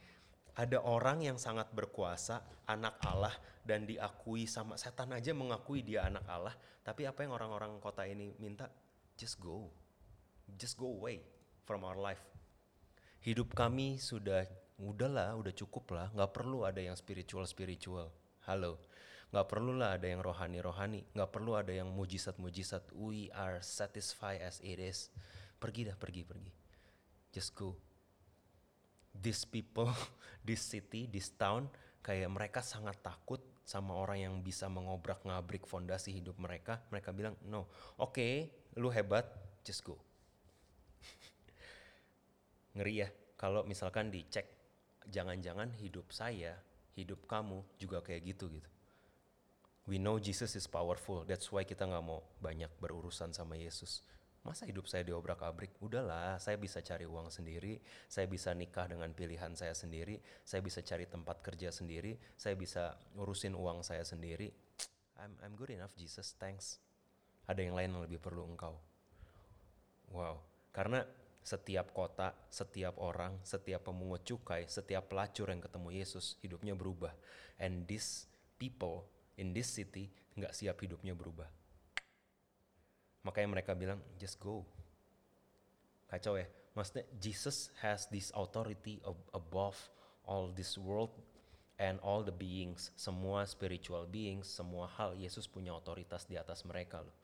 [0.56, 6.24] Ada orang yang sangat berkuasa, anak Allah dan diakui sama setan aja mengakui dia anak
[6.24, 8.72] Allah, tapi apa yang orang-orang kota ini minta?
[9.20, 9.68] Just go.
[10.56, 11.20] Just go away
[11.68, 12.24] from our life.
[13.20, 14.48] Hidup kami sudah
[14.80, 18.10] udahlah udah cukup lah nggak perlu ada yang spiritual spiritual
[18.42, 18.82] halo
[19.34, 23.58] nggak perlu lah ada yang rohani rohani nggak perlu ada yang mujizat mujizat we are
[23.58, 25.10] satisfied as it is.
[25.58, 26.54] Pergi dah pergi pergi.
[27.34, 27.74] Just go.
[29.10, 29.90] These people
[30.46, 31.66] this city this town
[31.98, 36.86] kayak mereka sangat takut sama orang yang bisa mengobrak ngabrik fondasi hidup mereka.
[36.94, 37.66] Mereka bilang no.
[37.98, 38.34] Oke okay,
[38.78, 39.26] lu hebat
[39.66, 39.98] just go.
[42.78, 44.46] Ngeri ya kalau misalkan dicek
[45.10, 46.54] jangan-jangan hidup saya,
[46.94, 48.70] hidup kamu juga kayak gitu gitu.
[49.84, 54.00] We know Jesus is powerful, that's why kita nggak mau banyak berurusan sama Yesus.
[54.44, 55.76] Masa hidup saya diobrak-abrik?
[55.80, 60.84] Udahlah, saya bisa cari uang sendiri, saya bisa nikah dengan pilihan saya sendiri, saya bisa
[60.84, 64.52] cari tempat kerja sendiri, saya bisa ngurusin uang saya sendiri.
[65.20, 66.80] I'm, I'm good enough Jesus, thanks.
[67.44, 68.76] Ada yang lain yang lebih perlu engkau.
[70.12, 70.40] Wow,
[70.72, 71.04] karena
[71.44, 77.12] setiap kota, setiap orang, setiap pemungut cukai, setiap pelacur yang ketemu Yesus, hidupnya berubah.
[77.60, 81.46] And these people in this city, nggak siap hidupnya berubah.
[83.24, 84.62] Makanya mereka bilang, just go.
[86.10, 86.46] Kacau ya.
[86.74, 89.78] Maksudnya Jesus has this authority of, above
[90.26, 91.14] all this world
[91.80, 92.90] and all the beings.
[92.98, 95.16] Semua spiritual beings, semua hal.
[95.16, 97.16] Yesus punya otoritas di atas mereka loh.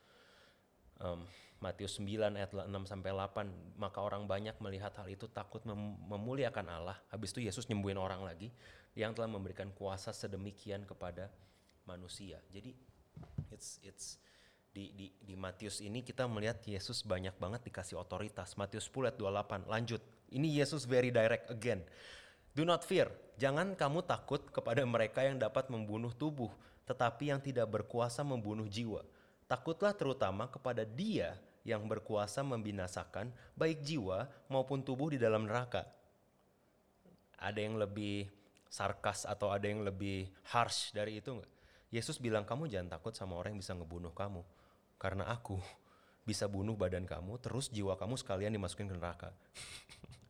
[1.01, 1.25] Um,
[1.61, 6.65] Matius 9 ayat 6 sampai 8 maka orang banyak melihat hal itu takut mem memuliakan
[6.73, 8.49] Allah habis itu Yesus nyembuhin orang lagi
[8.97, 11.29] yang telah memberikan kuasa sedemikian kepada
[11.91, 12.71] manusia jadi
[13.51, 14.23] it's it's
[14.71, 18.55] di, di, di Matius ini kita melihat Yesus banyak banget dikasih otoritas.
[18.55, 19.67] Matius 10 ayat 28.
[19.67, 20.03] Lanjut.
[20.31, 21.83] Ini Yesus very direct again.
[22.55, 23.11] Do not fear.
[23.35, 26.55] Jangan kamu takut kepada mereka yang dapat membunuh tubuh,
[26.87, 29.03] tetapi yang tidak berkuasa membunuh jiwa.
[29.51, 31.35] Takutlah terutama kepada dia
[31.67, 35.83] yang berkuasa membinasakan baik jiwa maupun tubuh di dalam neraka.
[37.43, 38.31] Ada yang lebih
[38.71, 41.60] sarkas atau ada yang lebih harsh dari itu nggak?
[41.91, 44.47] Yesus bilang kamu jangan takut sama orang yang bisa ngebunuh kamu
[44.97, 45.59] karena aku
[46.29, 49.31] bisa bunuh badan kamu, terus jiwa kamu sekalian dimasukin ke neraka.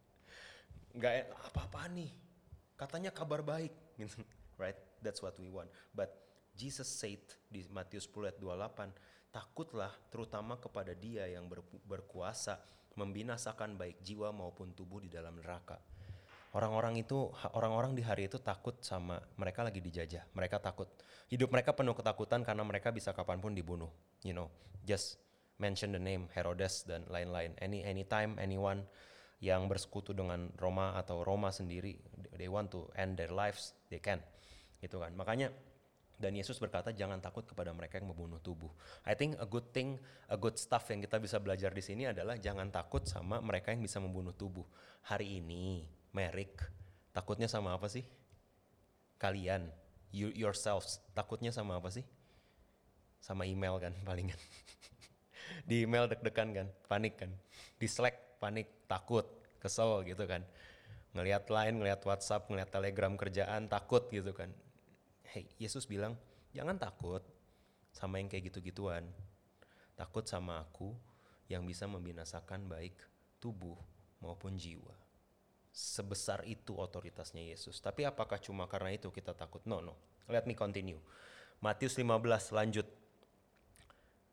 [1.00, 2.10] Gak apa-apa nih,
[2.74, 3.70] katanya kabar baik,
[4.62, 4.78] right?
[5.04, 5.68] That's what we want.
[5.92, 6.16] But
[6.56, 12.58] Jesus said di Matius 10 ayat 28, takutlah terutama kepada dia yang ber, berkuasa
[12.98, 15.78] membinasakan baik jiwa maupun tubuh di dalam neraka.
[16.50, 20.26] Orang-orang itu, orang-orang di hari itu takut sama mereka lagi dijajah.
[20.34, 20.90] Mereka takut.
[21.30, 23.90] Hidup mereka penuh ketakutan karena mereka bisa kapan pun dibunuh.
[24.26, 24.50] You know,
[24.82, 25.22] just
[25.62, 27.54] mention the name Herodes dan lain-lain.
[27.62, 28.82] Any anytime anyone
[29.38, 32.02] yang bersekutu dengan Roma atau Roma sendiri,
[32.34, 34.18] they want to end their lives, they can.
[34.82, 35.14] Gitu kan.
[35.14, 35.54] Makanya
[36.20, 38.68] dan Yesus berkata jangan takut kepada mereka yang membunuh tubuh.
[39.08, 39.96] I think a good thing,
[40.28, 43.80] a good stuff yang kita bisa belajar di sini adalah jangan takut sama mereka yang
[43.80, 44.68] bisa membunuh tubuh.
[45.08, 46.58] Hari ini Merrick,
[47.14, 48.02] takutnya sama apa sih?
[49.20, 49.70] Kalian,
[50.10, 52.02] you yourselves, takutnya sama apa sih?
[53.22, 54.38] Sama email kan palingan.
[55.68, 57.30] Di email deg-degan kan, panik kan.
[57.78, 59.28] Di Slack panik, takut,
[59.62, 60.42] kesel gitu kan.
[61.14, 64.50] Ngelihat line, ngelihat WhatsApp, ngelihat Telegram kerjaan, takut gitu kan.
[65.26, 66.18] Hey, Yesus bilang,
[66.50, 67.22] jangan takut
[67.94, 69.06] sama yang kayak gitu-gituan.
[69.94, 70.90] Takut sama aku
[71.46, 72.94] yang bisa membinasakan baik
[73.42, 73.78] tubuh
[74.22, 75.09] maupun jiwa
[75.70, 77.78] sebesar itu otoritasnya Yesus.
[77.78, 79.62] Tapi apakah cuma karena itu kita takut?
[79.64, 79.94] No, no.
[80.26, 80.98] Let me continue.
[81.62, 82.86] Matius 15 lanjut.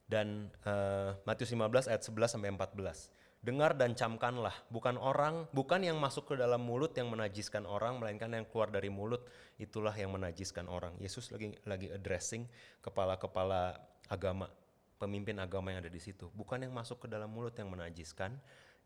[0.08, 3.18] Dan uh, Matius 15 ayat 11 sampai 14.
[3.38, 8.34] Dengar dan camkanlah, bukan orang, bukan yang masuk ke dalam mulut yang menajiskan orang, melainkan
[8.34, 9.24] yang keluar dari mulut
[9.62, 10.98] itulah yang menajiskan orang.
[10.98, 12.50] Yesus lagi lagi addressing
[12.82, 13.78] kepala-kepala
[14.10, 14.50] agama,
[14.98, 16.34] pemimpin agama yang ada di situ.
[16.34, 18.34] Bukan yang masuk ke dalam mulut yang menajiskan,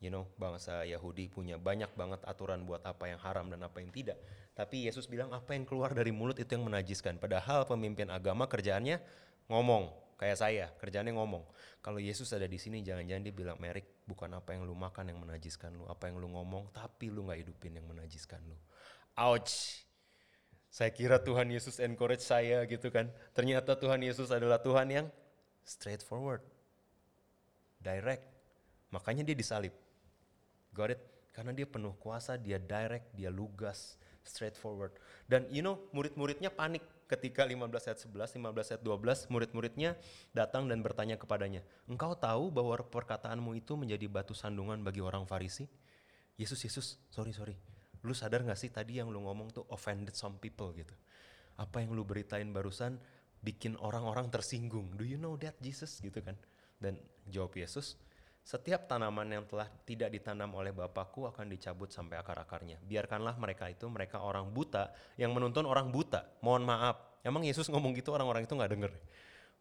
[0.01, 3.93] you know bangsa Yahudi punya banyak banget aturan buat apa yang haram dan apa yang
[3.93, 4.17] tidak.
[4.57, 7.21] Tapi Yesus bilang apa yang keluar dari mulut itu yang menajiskan.
[7.21, 8.99] Padahal pemimpin agama kerjaannya
[9.47, 11.45] ngomong kayak saya kerjaannya ngomong.
[11.81, 15.17] Kalau Yesus ada di sini jangan-jangan dia bilang Merik bukan apa yang lu makan yang
[15.21, 18.57] menajiskan lu, apa yang lu ngomong tapi lu nggak hidupin yang menajiskan lu.
[19.17, 19.85] Ouch.
[20.71, 23.11] Saya kira Tuhan Yesus encourage saya gitu kan.
[23.35, 25.07] Ternyata Tuhan Yesus adalah Tuhan yang
[25.67, 26.45] straightforward.
[27.81, 28.23] Direct.
[28.93, 29.73] Makanya dia disalib
[30.71, 31.01] Got it?
[31.31, 34.91] Karena dia penuh kuasa, dia direct, dia lugas, straightforward.
[35.27, 39.91] Dan you know, murid-muridnya panik ketika 15 ayat 11, 15 ayat 12, murid-muridnya
[40.31, 45.67] datang dan bertanya kepadanya, engkau tahu bahwa perkataanmu itu menjadi batu sandungan bagi orang Farisi?
[46.39, 47.55] Yesus, Yesus, sorry, sorry.
[48.01, 50.95] Lu sadar gak sih tadi yang lu ngomong tuh offended some people gitu.
[51.59, 52.97] Apa yang lu beritain barusan
[53.43, 54.95] bikin orang-orang tersinggung.
[54.97, 56.39] Do you know that Jesus gitu kan?
[56.81, 56.97] Dan
[57.29, 57.99] jawab Yesus,
[58.51, 62.83] setiap tanaman yang telah tidak ditanam oleh Bapakku akan dicabut sampai akar-akarnya.
[62.83, 66.27] Biarkanlah mereka itu, mereka orang buta yang menuntun orang buta.
[66.43, 68.91] Mohon maaf, emang Yesus ngomong gitu orang-orang itu nggak denger.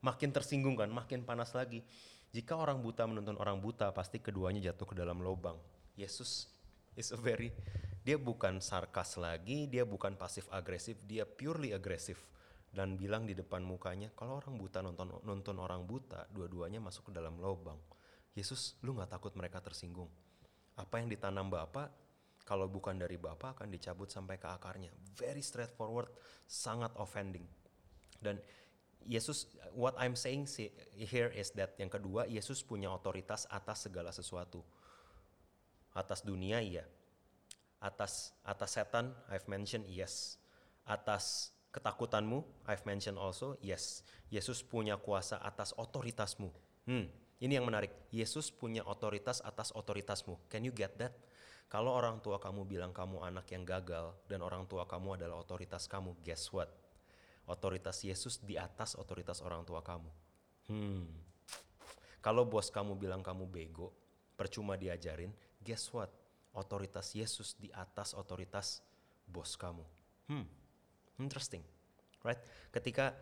[0.02, 1.86] Makin tersinggung kan, makin panas lagi.
[2.34, 5.54] Jika orang buta menuntun orang buta, pasti keduanya jatuh ke dalam lubang.
[5.94, 6.50] Yesus
[6.98, 7.54] is a very,
[8.02, 12.18] dia bukan sarkas lagi, dia bukan pasif agresif, dia purely agresif
[12.74, 17.12] dan bilang di depan mukanya kalau orang buta nonton nonton orang buta dua-duanya masuk ke
[17.18, 17.74] dalam lubang
[18.34, 20.08] Yesus lu gak takut mereka tersinggung.
[20.78, 21.90] Apa yang ditanam Bapak,
[22.46, 24.90] kalau bukan dari Bapak akan dicabut sampai ke akarnya.
[25.14, 26.10] Very straightforward,
[26.50, 27.46] sangat offending.
[28.18, 28.42] Dan
[29.06, 30.44] Yesus, what I'm saying
[30.92, 34.60] here is that yang kedua, Yesus punya otoritas atas segala sesuatu.
[35.96, 36.84] Atas dunia iya.
[37.80, 40.36] Atas atas setan, I've mentioned yes.
[40.84, 44.04] Atas ketakutanmu, I've mentioned also yes.
[44.28, 46.52] Yesus punya kuasa atas otoritasmu.
[46.84, 47.08] Hmm,
[47.40, 47.90] ini yang menarik.
[48.12, 50.36] Yesus punya otoritas atas otoritasmu.
[50.52, 51.16] Can you get that?
[51.72, 55.86] Kalau orang tua kamu bilang kamu anak yang gagal dan orang tua kamu adalah otoritas
[55.86, 56.68] kamu, guess what?
[57.50, 60.10] otoritas Yesus di atas otoritas orang tua kamu.
[60.70, 61.10] Hmm.
[62.22, 63.90] Kalau bos kamu bilang kamu bego,
[64.38, 66.14] percuma diajarin, guess what?
[66.54, 68.78] Otoritas Yesus di atas otoritas
[69.26, 69.82] bos kamu.
[70.30, 70.46] Hmm.
[71.18, 71.62] Interesting.
[72.22, 72.38] Right?
[72.70, 73.16] Ketika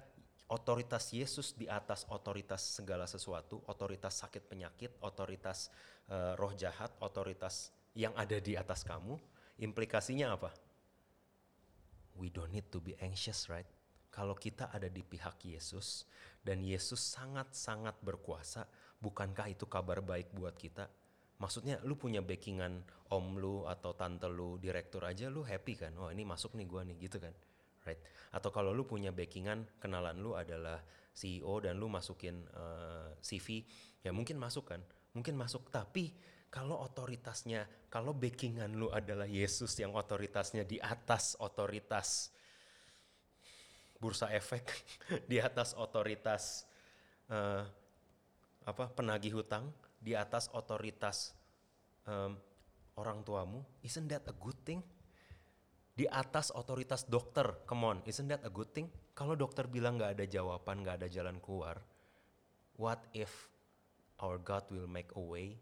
[0.48, 5.72] otoritas Yesus di atas otoritas segala sesuatu, otoritas sakit penyakit, otoritas
[6.08, 9.16] uh, roh jahat, otoritas yang ada di atas kamu,
[9.60, 10.50] implikasinya apa?
[12.18, 13.68] We don't need to be anxious, right?
[14.18, 16.08] kalau kita ada di pihak Yesus
[16.42, 18.66] dan Yesus sangat-sangat berkuasa,
[18.98, 20.88] bukankah itu kabar baik buat kita?
[21.38, 22.82] Maksudnya lu punya backingan
[23.14, 25.94] om lu atau tante lu, direktur aja lu happy kan?
[26.02, 27.30] Oh ini masuk nih gua nih gitu kan?
[27.88, 28.00] Right?
[28.36, 30.84] Atau kalau lu punya backingan kenalan lu adalah
[31.16, 33.64] CEO dan lu masukin uh, eh, CV,
[34.04, 34.84] ya mungkin masuk kan?
[35.16, 36.12] Mungkin masuk tapi
[36.52, 42.36] kalau otoritasnya, kalau backingan lu adalah Yesus yang otoritasnya di atas otoritas
[43.98, 44.64] bursa efek
[45.30, 46.62] di atas otoritas
[47.28, 47.66] uh,
[48.62, 49.66] apa penagih hutang
[49.98, 51.34] di atas otoritas
[52.06, 52.38] um,
[52.94, 54.78] orang tuamu isn't that a good thing
[55.98, 58.86] di atas otoritas dokter come on isn't that a good thing
[59.18, 61.82] kalau dokter bilang nggak ada jawaban nggak ada jalan keluar
[62.78, 63.50] what if
[64.22, 65.58] our God will make a way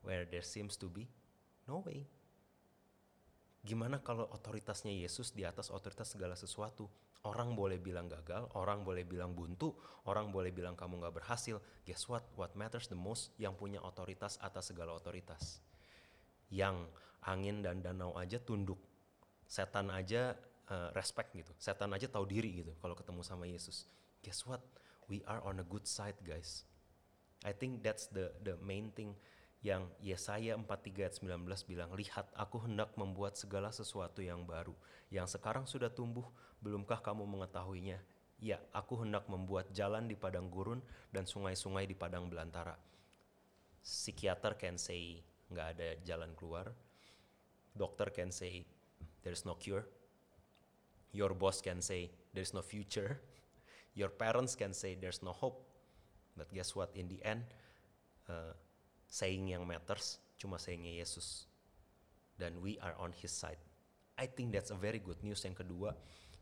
[0.00, 1.04] where there seems to be
[1.68, 2.08] no way
[3.60, 6.88] gimana kalau otoritasnya Yesus di atas otoritas segala sesuatu
[7.26, 9.74] Orang boleh bilang gagal, orang boleh bilang buntu,
[10.06, 11.58] orang boleh bilang kamu nggak berhasil.
[11.82, 12.24] Guess what?
[12.38, 13.34] What matters the most?
[13.42, 15.58] Yang punya otoritas atas segala otoritas.
[16.48, 16.86] Yang
[17.26, 18.78] angin dan danau aja tunduk.
[19.48, 20.36] Setan aja
[20.68, 21.50] uh, respect gitu.
[21.56, 23.88] Setan aja tahu diri gitu kalau ketemu sama Yesus.
[24.20, 24.60] Guess what?
[25.08, 26.68] We are on a good side, guys.
[27.40, 29.16] I think that's the the main thing
[29.58, 34.74] yang Yesaya 43 ayat 19 bilang, Lihat aku hendak membuat segala sesuatu yang baru,
[35.10, 36.26] yang sekarang sudah tumbuh,
[36.62, 37.98] belumkah kamu mengetahuinya?
[38.38, 40.78] Ya, aku hendak membuat jalan di padang gurun
[41.10, 42.78] dan sungai-sungai di padang belantara.
[43.82, 45.18] Psikiater can say,
[45.50, 46.70] nggak ada jalan keluar.
[47.74, 48.62] Dokter can say,
[49.28, 49.84] there's no cure.
[51.12, 53.20] Your boss can say, there's no future.
[53.94, 55.68] Your parents can say, there's no hope.
[56.32, 56.88] But guess what?
[56.96, 57.44] In the end,
[58.24, 58.56] uh,
[59.08, 61.48] saying yang matters cuma sayingnya Yesus
[62.36, 63.58] dan we are on his side
[64.20, 65.96] I think that's a very good news yang kedua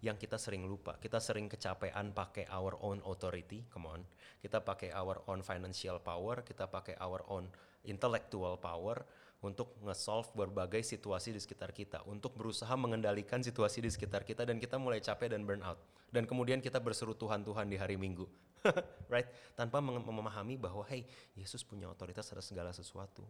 [0.04, 4.02] yang kita sering lupa kita sering kecapean pakai our own authority come on
[4.42, 7.48] kita pakai our own financial power kita pakai our own
[7.88, 9.00] intellectual power
[9.44, 14.56] untuk nge-solve berbagai situasi di sekitar kita, untuk berusaha mengendalikan situasi di sekitar kita dan
[14.56, 15.76] kita mulai capek dan burn out.
[16.08, 18.24] Dan kemudian kita berseru Tuhan Tuhan di hari Minggu.
[19.12, 19.28] right?
[19.54, 21.04] Tanpa memahami bahwa hey,
[21.36, 23.22] Yesus punya otoritas atas segala sesuatu.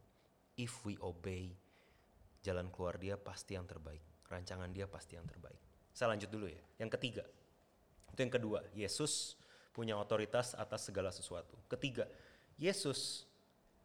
[0.56, 1.52] If we obey,
[2.40, 4.00] jalan keluar dia pasti yang terbaik.
[4.30, 5.58] Rancangan dia pasti yang terbaik.
[5.92, 6.62] Saya lanjut dulu ya.
[6.80, 7.24] Yang ketiga.
[8.14, 9.36] Itu yang kedua, Yesus
[9.76, 11.52] punya otoritas atas segala sesuatu.
[11.68, 12.08] Ketiga,
[12.56, 13.28] Yesus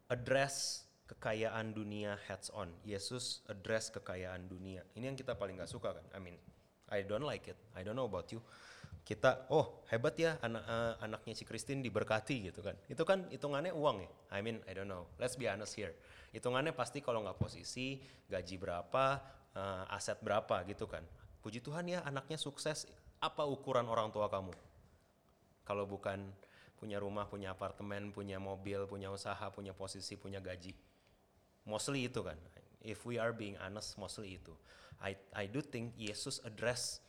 [0.07, 2.71] address kekayaan dunia heads on.
[2.87, 4.87] Yesus address kekayaan dunia.
[4.95, 6.05] Ini yang kita paling gak suka kan.
[6.15, 6.39] I mean,
[6.87, 7.59] I don't like it.
[7.75, 8.39] I don't know about you.
[9.01, 12.77] Kita oh hebat ya anak uh, anaknya si Christine diberkati gitu kan.
[12.87, 14.11] Itu kan hitungannya uang ya?
[14.37, 15.09] I mean I don't know.
[15.17, 15.91] Let's be honest here.
[16.31, 17.97] Hitungannya pasti kalau nggak posisi
[18.29, 19.19] gaji berapa
[19.57, 21.01] uh, aset berapa gitu kan.
[21.41, 22.85] Puji Tuhan ya anaknya sukses.
[23.17, 24.53] Apa ukuran orang tua kamu?
[25.65, 26.21] Kalau bukan
[26.77, 30.73] punya rumah punya apartemen punya mobil punya usaha punya posisi punya gaji
[31.67, 32.37] mostly itu kan
[32.81, 34.53] if we are being honest mostly itu
[35.01, 37.01] I I do think Yesus address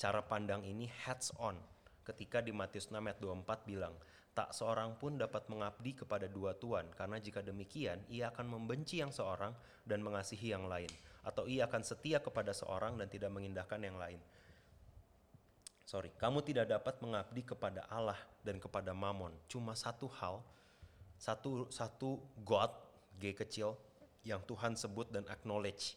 [0.00, 1.60] Cara pandang ini heads on
[2.08, 3.92] ketika di Matius 6 ayat 24 bilang,
[4.32, 9.12] Tak seorang pun dapat mengabdi kepada dua tuan, karena jika demikian ia akan membenci yang
[9.12, 9.52] seorang
[9.84, 10.88] dan mengasihi yang lain.
[11.20, 14.16] Atau ia akan setia kepada seorang dan tidak mengindahkan yang lain.
[15.84, 19.36] Sorry, kamu tidak dapat mengabdi kepada Allah dan kepada Mamon.
[19.52, 20.40] Cuma satu hal,
[21.20, 22.72] satu satu God,
[23.20, 23.76] G kecil,
[24.24, 25.96] yang Tuhan sebut dan acknowledge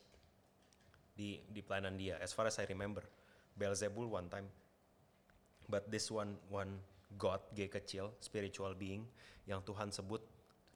[1.14, 2.16] di di pelayanan dia.
[2.20, 3.04] As far as I remember
[3.54, 4.50] Beelzebul one time.
[5.70, 6.82] But this one one
[7.16, 9.06] God G kecil spiritual being
[9.46, 10.24] yang Tuhan sebut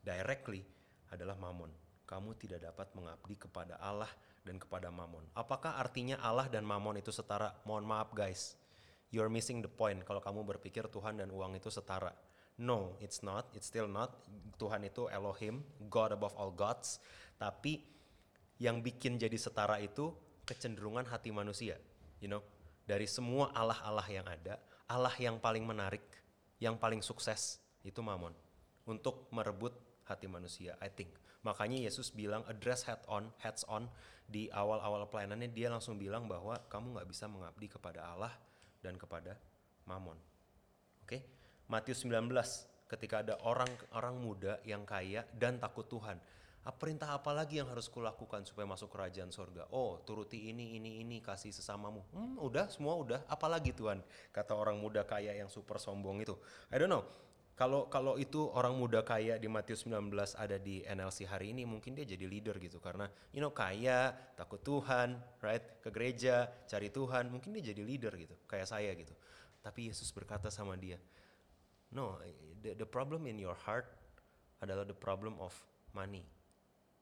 [0.06, 0.64] directly
[1.12, 1.72] adalah Mamon.
[2.08, 4.08] Kamu tidak dapat mengabdi kepada Allah
[4.48, 5.28] dan kepada Mamon.
[5.36, 7.52] Apakah artinya Allah dan Mamon itu setara?
[7.68, 8.56] Mohon maaf guys.
[9.12, 12.12] You're missing the point kalau kamu berpikir Tuhan dan uang itu setara.
[12.58, 13.52] No, it's not.
[13.54, 14.18] It's still not.
[14.58, 16.98] Tuhan itu Elohim, God above all gods.
[17.38, 17.80] Tapi
[18.58, 20.14] yang bikin jadi setara itu
[20.46, 21.78] kecenderungan hati manusia.
[22.18, 22.42] You know,
[22.90, 24.58] dari semua Allah-Allah yang ada,
[24.90, 26.02] Allah yang paling menarik,
[26.58, 28.34] yang paling sukses itu Mamon
[28.90, 29.76] untuk merebut
[30.08, 30.74] hati manusia.
[30.82, 31.12] I think
[31.44, 33.92] makanya Yesus bilang address head on, heads on
[34.28, 38.34] di awal-awal pelayanannya dia langsung bilang bahwa kamu nggak bisa mengabdi kepada Allah
[38.82, 39.36] dan kepada
[39.88, 40.18] mamon.
[41.04, 41.24] Oke.
[41.68, 42.32] Matius 19
[42.88, 46.16] ketika ada orang orang muda yang kaya dan takut Tuhan.
[46.68, 49.64] Apa perintah apa lagi yang harus kulakukan supaya masuk kerajaan sorga?
[49.72, 52.04] Oh, turuti ini, ini, ini, kasih sesamamu.
[52.12, 53.24] Hmm, udah, semua udah.
[53.32, 54.04] Apalagi Tuhan?
[54.36, 56.36] Kata orang muda kaya yang super sombong itu.
[56.68, 57.08] I don't know.
[57.56, 61.96] Kalau kalau itu orang muda kaya di Matius 19 ada di NLC hari ini, mungkin
[61.96, 62.84] dia jadi leader gitu.
[62.84, 65.80] Karena, you know, kaya, takut Tuhan, right?
[65.80, 67.32] Ke gereja, cari Tuhan.
[67.32, 69.16] Mungkin dia jadi leader gitu, kayak saya gitu.
[69.64, 71.00] Tapi Yesus berkata sama dia,
[71.96, 72.20] No,
[72.60, 73.88] the, the problem in your heart
[74.60, 75.56] adalah the problem of
[75.96, 76.28] money.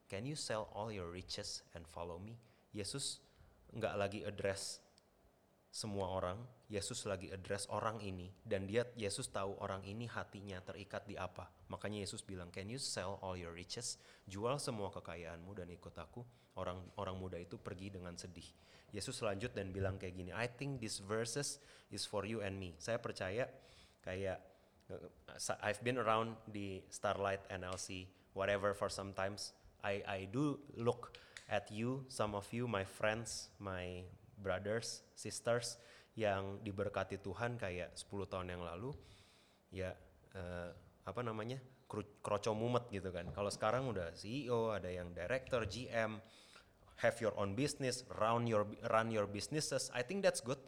[0.06, 2.38] Can you sell all your riches and follow me?
[2.70, 3.18] Yesus
[3.74, 4.78] nggak lagi address
[5.76, 6.40] semua orang,
[6.72, 11.52] Yesus lagi address orang ini dan dia Yesus tahu orang ini hatinya terikat di apa.
[11.68, 14.00] Makanya Yesus bilang, "Can you sell all your riches?
[14.24, 16.24] Jual semua kekayaanmu dan ikut aku."
[16.56, 18.48] Orang orang muda itu pergi dengan sedih.
[18.88, 21.60] Yesus lanjut dan bilang kayak gini, "I think this verses
[21.92, 23.44] is for you and me." Saya percaya
[24.00, 24.40] kayak
[25.66, 32.04] I've been around di Starlight NLC whatever for sometimes I I do look at you
[32.08, 34.02] some of you my friends my
[34.36, 35.80] brothers sisters
[36.16, 38.96] yang diberkati Tuhan kayak 10 tahun yang lalu.
[39.68, 39.92] Ya
[40.32, 40.72] uh,
[41.04, 41.60] apa namanya?
[41.86, 43.30] Kroco mumet gitu kan.
[43.30, 46.18] Kalau sekarang udah CEO ada yang director GM
[46.98, 49.92] have your own business run your run your businesses.
[49.92, 50.58] I think that's good.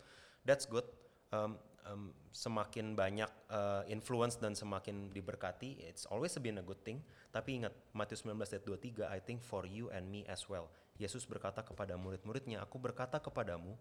[0.44, 0.84] That's good.
[1.32, 1.56] Um,
[1.88, 7.00] um, semakin banyak uh, influence dan semakin diberkati, it's always been a good thing.
[7.32, 10.68] Tapi ingat, Matius 19 ayat 23, I think for you and me as well.
[11.00, 13.74] Yesus berkata kepada murid-muridnya, aku berkata kepadamu,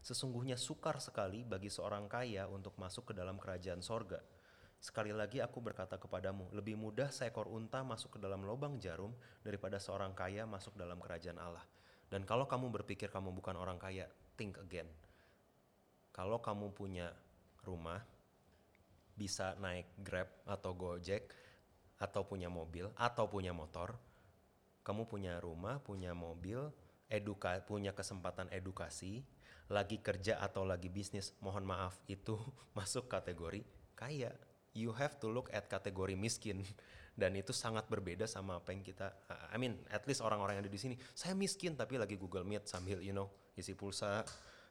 [0.00, 4.20] sesungguhnya sukar sekali bagi seorang kaya untuk masuk ke dalam kerajaan sorga.
[4.80, 9.12] Sekali lagi aku berkata kepadamu, lebih mudah seekor unta masuk ke dalam lubang jarum
[9.44, 11.64] daripada seorang kaya masuk dalam kerajaan Allah.
[12.08, 14.08] Dan kalau kamu berpikir kamu bukan orang kaya,
[14.40, 14.88] think again
[16.10, 17.14] kalau kamu punya
[17.64, 18.02] rumah
[19.14, 21.28] bisa naik Grab atau Gojek
[22.00, 23.92] atau punya mobil atau punya motor,
[24.80, 26.72] kamu punya rumah, punya mobil,
[27.12, 29.20] eduka punya kesempatan edukasi,
[29.68, 32.38] lagi kerja atau lagi bisnis, mohon maaf itu
[32.78, 34.32] masuk kategori kaya.
[34.70, 36.62] You have to look at kategori miskin.
[37.10, 39.12] Dan itu sangat berbeda sama apa yang kita
[39.50, 40.94] I mean at least orang-orang yang ada di sini.
[41.12, 44.24] Saya miskin tapi lagi Google Meet sambil you know isi pulsa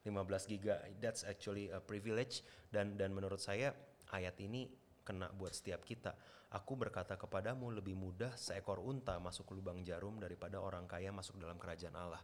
[0.08, 3.76] 15 giga that's actually a privilege dan dan menurut saya
[4.16, 4.70] ayat ini
[5.04, 6.14] kena buat setiap kita.
[6.54, 11.38] Aku berkata kepadamu lebih mudah seekor unta masuk ke lubang jarum daripada orang kaya masuk
[11.38, 12.22] dalam kerajaan Allah.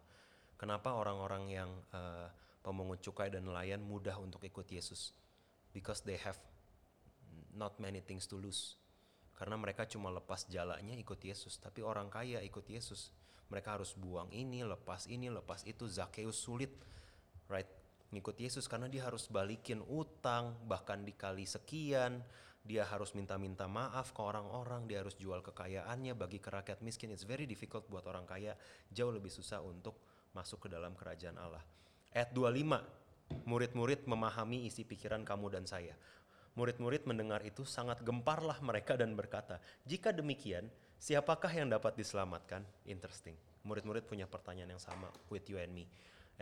[0.57, 2.29] Kenapa orang-orang yang uh,
[2.61, 5.13] pemungut cukai dan nelayan mudah untuk ikut Yesus?
[5.73, 6.37] Because they have
[7.53, 8.79] not many things to lose.
[9.35, 13.11] Karena mereka cuma lepas jalannya ikut Yesus, tapi orang kaya ikut Yesus.
[13.51, 15.85] Mereka harus buang ini, lepas ini, lepas itu.
[15.85, 16.71] Zakheus sulit
[17.51, 17.67] right?
[18.13, 22.23] Ngikut Yesus karena dia harus balikin utang bahkan dikali sekian
[22.65, 27.13] dia harus minta-minta maaf ke orang-orang dia harus jual kekayaannya bagi ke rakyat miskin.
[27.13, 28.57] It's very difficult buat orang kaya
[28.89, 29.93] jauh lebih susah untuk
[30.33, 31.61] masuk ke dalam kerajaan Allah.
[32.09, 35.93] Ayat 25 murid-murid memahami isi pikiran kamu dan saya.
[36.57, 40.65] Murid-murid mendengar itu sangat gemparlah mereka dan berkata jika demikian
[40.97, 42.65] siapakah yang dapat diselamatkan?
[42.89, 43.37] Interesting.
[43.61, 45.85] Murid-murid punya pertanyaan yang sama with you and me.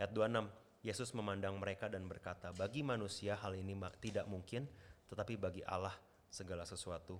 [0.00, 0.48] Ayat 26
[0.84, 3.72] Yesus memandang mereka dan berkata, "Bagi manusia hal ini
[4.04, 4.68] tidak mungkin,
[5.08, 5.96] tetapi bagi Allah
[6.28, 7.16] segala sesuatu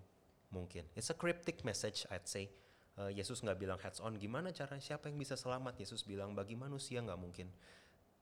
[0.53, 2.53] mungkin." It's a cryptic message, I'd say.
[2.95, 5.81] Uh, Yesus nggak bilang heads on, gimana cara siapa yang bisa selamat?
[5.81, 7.49] Yesus bilang bagi manusia nggak mungkin.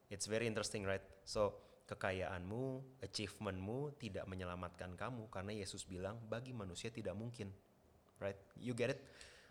[0.08, 1.02] It's very interesting, right?
[1.26, 1.58] So
[1.90, 7.50] kekayaanmu, achievementmu tidak menyelamatkan kamu karena Yesus bilang bagi manusia tidak mungkin,
[8.22, 8.38] right?
[8.54, 9.02] You get it?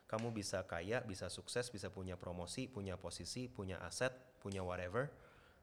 [0.07, 5.11] Kamu bisa kaya, bisa sukses, bisa punya promosi, punya posisi, punya aset, punya whatever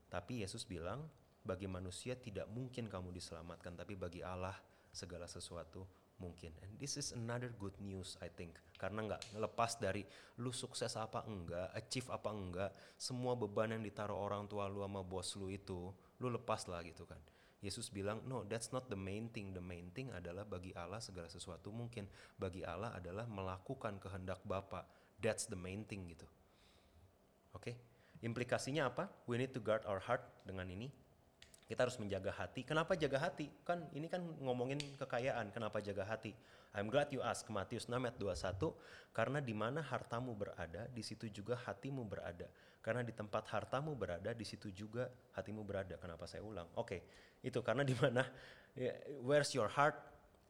[0.09, 1.05] tapi Yesus bilang,
[1.45, 4.57] bagi manusia tidak mungkin kamu diselamatkan, tapi bagi Allah
[4.93, 5.85] segala sesuatu
[6.19, 6.51] mungkin.
[6.67, 8.59] And this is another good news I think.
[8.77, 10.03] Karena nggak lepas dari
[10.43, 15.03] lu sukses apa enggak, achieve apa enggak, semua beban yang ditaruh orang tua lu sama
[15.07, 17.19] bos lu itu, lu lepas lah gitu kan.
[17.59, 19.51] Yesus bilang, no that's not the main thing.
[19.51, 22.07] The main thing adalah bagi Allah segala sesuatu mungkin.
[22.39, 24.87] Bagi Allah adalah melakukan kehendak Bapa.
[25.19, 26.27] That's the main thing gitu.
[27.51, 27.75] Oke?
[27.75, 27.98] Okay?
[28.25, 29.07] Implikasinya apa?
[29.31, 30.91] We need to guard our heart dengan ini.
[31.69, 32.65] Kita harus menjaga hati.
[32.65, 33.53] Kenapa jaga hati?
[33.63, 35.53] Kan ini kan ngomongin kekayaan.
[35.53, 36.33] Kenapa jaga hati?
[36.73, 38.73] I'm glad you ask Matius 6 ayat 21
[39.13, 42.49] karena di mana hartamu berada, di situ juga hatimu berada.
[42.81, 46.01] Karena di tempat hartamu berada, di situ juga hatimu berada.
[46.01, 46.69] Kenapa saya ulang?
[46.77, 47.01] Oke, okay.
[47.45, 48.25] itu karena di mana
[49.21, 49.97] where's your heart?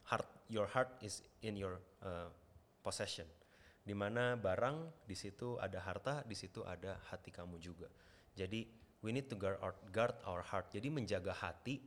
[0.08, 2.32] Heart your heart is in your uh,
[2.80, 3.28] possession
[3.88, 7.88] di mana barang di situ ada harta, di situ ada hati kamu juga.
[8.36, 8.68] Jadi
[9.00, 10.68] we need to guard our, guard our heart.
[10.68, 11.80] Jadi menjaga hati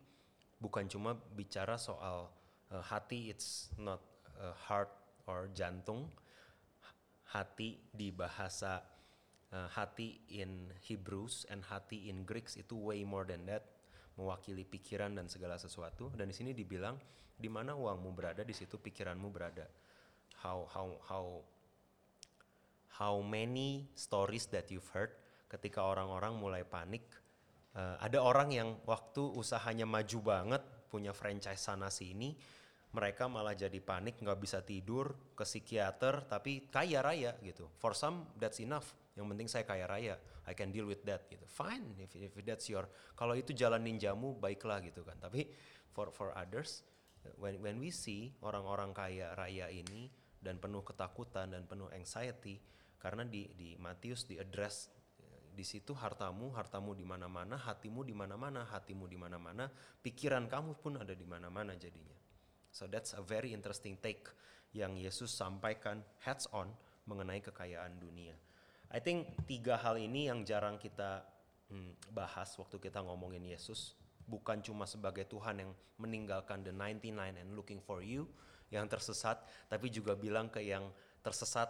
[0.58, 2.34] bukan cuma bicara soal
[2.74, 4.02] uh, hati it's not
[4.42, 4.90] uh, heart
[5.30, 6.10] or jantung
[7.30, 8.82] hati di bahasa
[9.54, 13.64] uh, hati in Hebrews and hati in Greeks itu way more than that
[14.18, 17.00] mewakili pikiran dan segala sesuatu dan di sini dibilang
[17.38, 19.66] di mana uangmu berada di situ pikiranmu berada
[20.44, 21.26] how how how
[23.00, 25.14] how many stories that you've heard
[25.52, 27.04] ketika orang-orang mulai panik.
[27.72, 32.36] Uh, ada orang yang waktu usahanya maju banget punya franchise sana sini
[32.92, 37.72] mereka malah jadi panik nggak bisa tidur ke psikiater tapi kaya raya gitu.
[37.80, 38.92] For some that's enough.
[39.16, 40.16] Yang penting saya kaya raya.
[40.44, 41.48] I can deal with that gitu.
[41.48, 45.16] Fine if, if that's your kalau itu jalan ninjamu baiklah gitu kan.
[45.24, 45.48] Tapi
[45.96, 46.84] for for others
[47.40, 50.12] when when we see orang-orang kaya raya ini
[50.42, 52.58] dan penuh ketakutan dan penuh anxiety
[52.98, 54.90] karena di di Matius di address
[55.52, 59.68] di situ hartamu, hartamu di mana-mana, hatimu di mana-mana, hatimu di mana-mana,
[60.00, 62.16] pikiran kamu pun ada di mana-mana jadinya.
[62.72, 64.32] So that's a very interesting take
[64.72, 66.72] yang Yesus sampaikan heads on
[67.04, 68.36] mengenai kekayaan dunia.
[68.92, 71.24] I think tiga hal ini yang jarang kita
[71.68, 74.00] hmm, bahas waktu kita ngomongin Yesus.
[74.24, 78.32] Bukan cuma sebagai Tuhan yang meninggalkan the 99 and looking for you,
[78.72, 80.88] yang tersesat, tapi juga bilang ke yang
[81.22, 81.70] tersesat,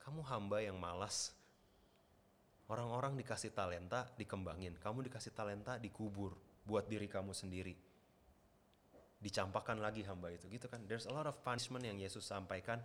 [0.00, 1.36] kamu hamba yang malas,
[2.66, 4.74] Orang-orang dikasih talenta, dikembangin.
[4.82, 6.34] Kamu dikasih talenta, dikubur
[6.66, 7.78] buat diri kamu sendiri.
[9.22, 10.82] Dicampakkan lagi hamba itu, gitu kan?
[10.90, 12.82] There's a lot of punishment yang Yesus sampaikan,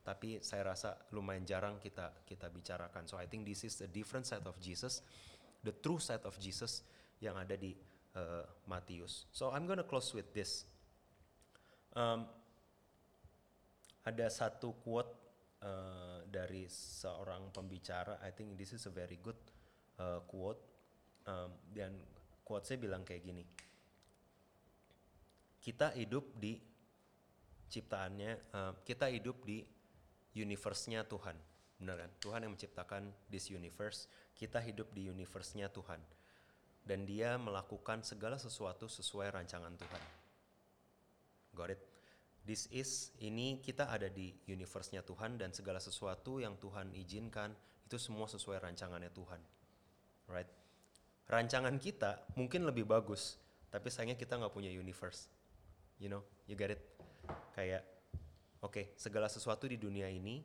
[0.00, 3.04] tapi saya rasa lumayan jarang kita kita bicarakan.
[3.04, 5.04] So I think this is the different side of Jesus,
[5.60, 6.80] the true side of Jesus
[7.20, 7.76] yang ada di
[8.16, 9.28] uh, Matius.
[9.28, 10.64] So I'm gonna close with this.
[11.96, 12.28] Um,
[14.08, 15.12] ada satu quote
[15.60, 18.16] uh, dari seorang pembicara.
[18.24, 19.38] I think this is a very good
[20.00, 20.60] uh, quote.
[21.28, 21.92] Um, dan
[22.44, 23.44] quote saya bilang kayak gini.
[25.60, 26.56] Kita hidup di
[27.68, 29.60] ciptaannya, uh, kita hidup di
[30.32, 31.36] universe-nya Tuhan.
[31.78, 32.10] Benar kan?
[32.18, 34.08] Tuhan yang menciptakan this universe.
[34.32, 36.00] Kita hidup di universe-nya Tuhan.
[36.80, 40.17] Dan dia melakukan segala sesuatu sesuai rancangan Tuhan.
[41.54, 41.80] Got it?
[42.48, 47.52] This is ini kita ada di universe-nya Tuhan dan segala sesuatu yang Tuhan izinkan
[47.84, 49.40] itu semua sesuai rancangannya Tuhan.
[50.32, 50.48] Right?
[51.28, 53.36] Rancangan kita mungkin lebih bagus,
[53.68, 55.28] tapi sayangnya kita nggak punya universe.
[56.00, 56.80] You know, you get it?
[57.52, 57.84] Kayak
[58.64, 60.40] oke, okay, segala sesuatu di dunia ini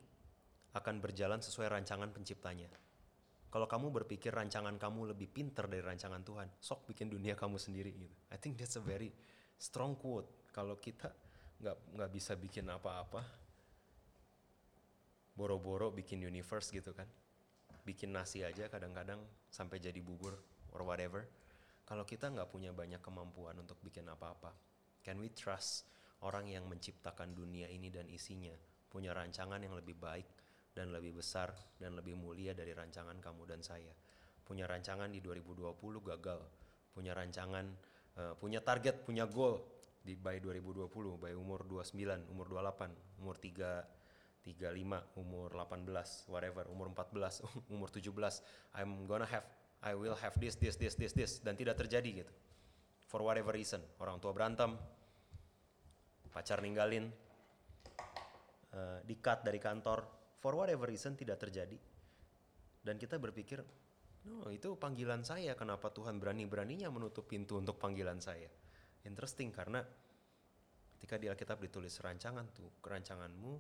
[0.76, 2.68] akan berjalan sesuai rancangan penciptanya.
[3.54, 7.94] Kalau kamu berpikir rancangan kamu lebih pinter dari rancangan Tuhan, sok bikin dunia kamu sendiri
[7.94, 8.16] gitu.
[8.34, 9.14] I think that's a very
[9.62, 10.26] strong quote.
[10.54, 11.10] Kalau kita
[11.60, 13.26] nggak nggak bisa bikin apa-apa
[15.34, 17.10] boro-boro bikin universe gitu kan.
[17.84, 20.38] Bikin nasi aja kadang-kadang sampai jadi bubur
[20.78, 21.26] or whatever.
[21.84, 24.54] Kalau kita nggak punya banyak kemampuan untuk bikin apa-apa
[25.04, 25.84] can we trust
[26.24, 28.56] orang yang menciptakan dunia ini dan isinya?
[28.88, 30.26] Punya rancangan yang lebih baik
[30.72, 33.92] dan lebih besar dan lebih mulia dari rancangan kamu dan saya.
[34.46, 35.76] Punya rancangan di 2020
[36.08, 36.40] gagal.
[36.96, 37.66] Punya rancangan
[38.22, 39.73] uh, punya target punya goal
[40.04, 44.04] di by 2020 by umur 29 umur 28 umur 3
[44.44, 47.40] 35 umur 18 whatever umur 14
[47.74, 49.48] umur 17 I'm gonna have
[49.84, 52.34] I will have this this this this this dan tidak terjadi gitu.
[53.08, 54.76] For whatever reason orang tua berantem
[56.34, 57.08] pacar ninggalin
[58.74, 60.04] uh, di cut dari kantor
[60.42, 61.78] for whatever reason tidak terjadi
[62.84, 63.62] dan kita berpikir
[64.24, 68.50] no itu panggilan saya kenapa Tuhan berani-beraninya menutup pintu untuk panggilan saya
[69.04, 69.84] interesting karena
[70.96, 73.54] ketika di Alkitab ditulis rancangan tuh kerancanganmu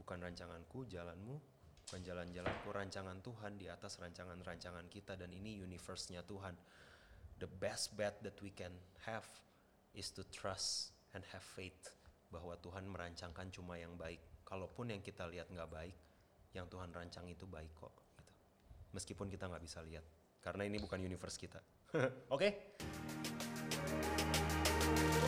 [0.00, 1.36] bukan rancanganku jalanmu
[1.88, 6.56] bukan jalan-jalanku rancangan Tuhan di atas rancangan-rancangan kita dan ini universe-nya Tuhan
[7.40, 8.72] the best bet that we can
[9.04, 9.24] have
[9.92, 11.92] is to trust and have faith
[12.28, 15.96] bahwa Tuhan merancangkan cuma yang baik kalaupun yang kita lihat nggak baik
[16.52, 18.32] yang Tuhan rancang itu baik kok gitu.
[18.92, 20.04] meskipun kita nggak bisa lihat
[20.40, 21.60] karena ini bukan universe kita
[22.32, 22.52] oke okay?
[24.96, 25.27] Thank